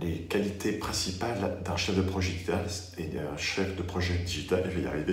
les 0.00 0.22
qualités 0.22 0.72
principales 0.72 1.58
d'un 1.62 1.76
chef 1.76 1.94
de 1.94 2.00
projet 2.00 2.32
digital 2.32 2.64
et 2.96 3.02
d'un 3.02 3.36
chef 3.36 3.76
de 3.76 3.82
projet 3.82 4.14
digital, 4.14 4.64
je 4.74 5.12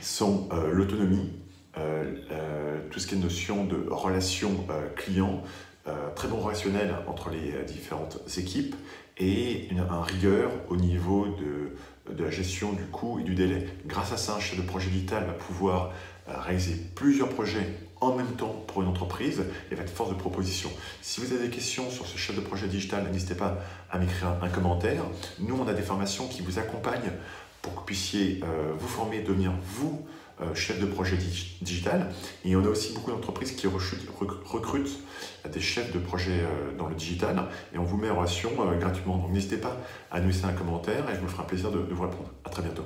sont 0.00 0.48
euh, 0.52 0.70
l'autonomie, 0.70 1.32
euh, 1.78 2.78
tout 2.92 3.00
ce 3.00 3.08
qui 3.08 3.16
est 3.16 3.18
notion 3.18 3.64
de 3.64 3.88
relation 3.90 4.64
euh, 4.70 4.88
client, 4.94 5.42
très 6.14 6.28
bon 6.28 6.36
relationnel 6.36 6.94
entre 7.08 7.30
les 7.30 7.64
différentes 7.64 8.20
équipes 8.38 8.76
et 9.18 9.68
une, 9.68 9.80
un 9.80 10.02
rigueur 10.02 10.52
au 10.68 10.76
niveau 10.76 11.26
de, 11.26 12.12
de, 12.12 12.24
la 12.24 12.30
gestion 12.30 12.72
du 12.72 12.84
coût 12.84 13.18
et 13.18 13.24
du 13.24 13.34
délai. 13.34 13.66
Grâce 13.86 14.12
à 14.12 14.16
ça, 14.16 14.34
un 14.36 14.40
chef 14.40 14.58
de 14.58 14.66
projet 14.66 14.90
digital 14.90 15.24
va 15.26 15.32
pouvoir 15.32 15.92
réaliser 16.26 16.76
plusieurs 16.94 17.28
projets 17.28 17.68
en 18.06 18.16
même 18.16 18.32
temps 18.32 18.64
pour 18.66 18.82
une 18.82 18.88
entreprise 18.88 19.44
et 19.70 19.74
va 19.74 19.82
être 19.82 19.90
force 19.90 20.10
de 20.10 20.14
proposition. 20.14 20.70
Si 21.02 21.20
vous 21.20 21.32
avez 21.32 21.44
des 21.44 21.50
questions 21.50 21.90
sur 21.90 22.06
ce 22.06 22.16
chef 22.16 22.36
de 22.36 22.40
projet 22.40 22.68
digital, 22.68 23.06
n'hésitez 23.10 23.34
pas 23.34 23.58
à 23.90 23.98
m'écrire 23.98 24.34
un 24.42 24.48
commentaire. 24.48 25.04
Nous, 25.40 25.56
on 25.56 25.66
a 25.68 25.74
des 25.74 25.82
formations 25.82 26.26
qui 26.28 26.42
vous 26.42 26.58
accompagnent 26.58 27.12
pour 27.66 27.74
que 27.74 27.78
vous 27.80 27.84
puissiez 27.84 28.40
euh, 28.44 28.72
vous 28.78 28.88
former, 28.88 29.20
devenir 29.20 29.52
vous 29.62 30.06
euh, 30.40 30.54
chef 30.54 30.78
de 30.78 30.86
projet 30.86 31.16
digital. 31.16 32.12
Et 32.44 32.54
on 32.54 32.64
a 32.64 32.68
aussi 32.68 32.92
beaucoup 32.92 33.10
d'entreprises 33.10 33.52
qui 33.52 33.66
recrutent 33.66 35.00
des 35.50 35.60
chefs 35.60 35.92
de 35.92 35.98
projet 35.98 36.40
euh, 36.42 36.76
dans 36.76 36.88
le 36.88 36.94
digital 36.94 37.48
et 37.74 37.78
on 37.78 37.84
vous 37.84 37.96
met 37.96 38.10
en 38.10 38.16
relation 38.16 38.50
gratuitement. 38.78 39.16
Donc 39.18 39.30
n'hésitez 39.30 39.56
pas 39.56 39.76
à 40.10 40.20
nous 40.20 40.28
laisser 40.28 40.44
un 40.44 40.52
commentaire 40.52 41.08
et 41.10 41.16
je 41.16 41.20
me 41.20 41.28
ferai 41.28 41.42
un 41.42 41.46
plaisir 41.46 41.70
de, 41.70 41.78
vous 41.78 42.02
répondre. 42.02 42.30
À 42.44 42.50
très 42.50 42.62
bientôt. 42.62 42.84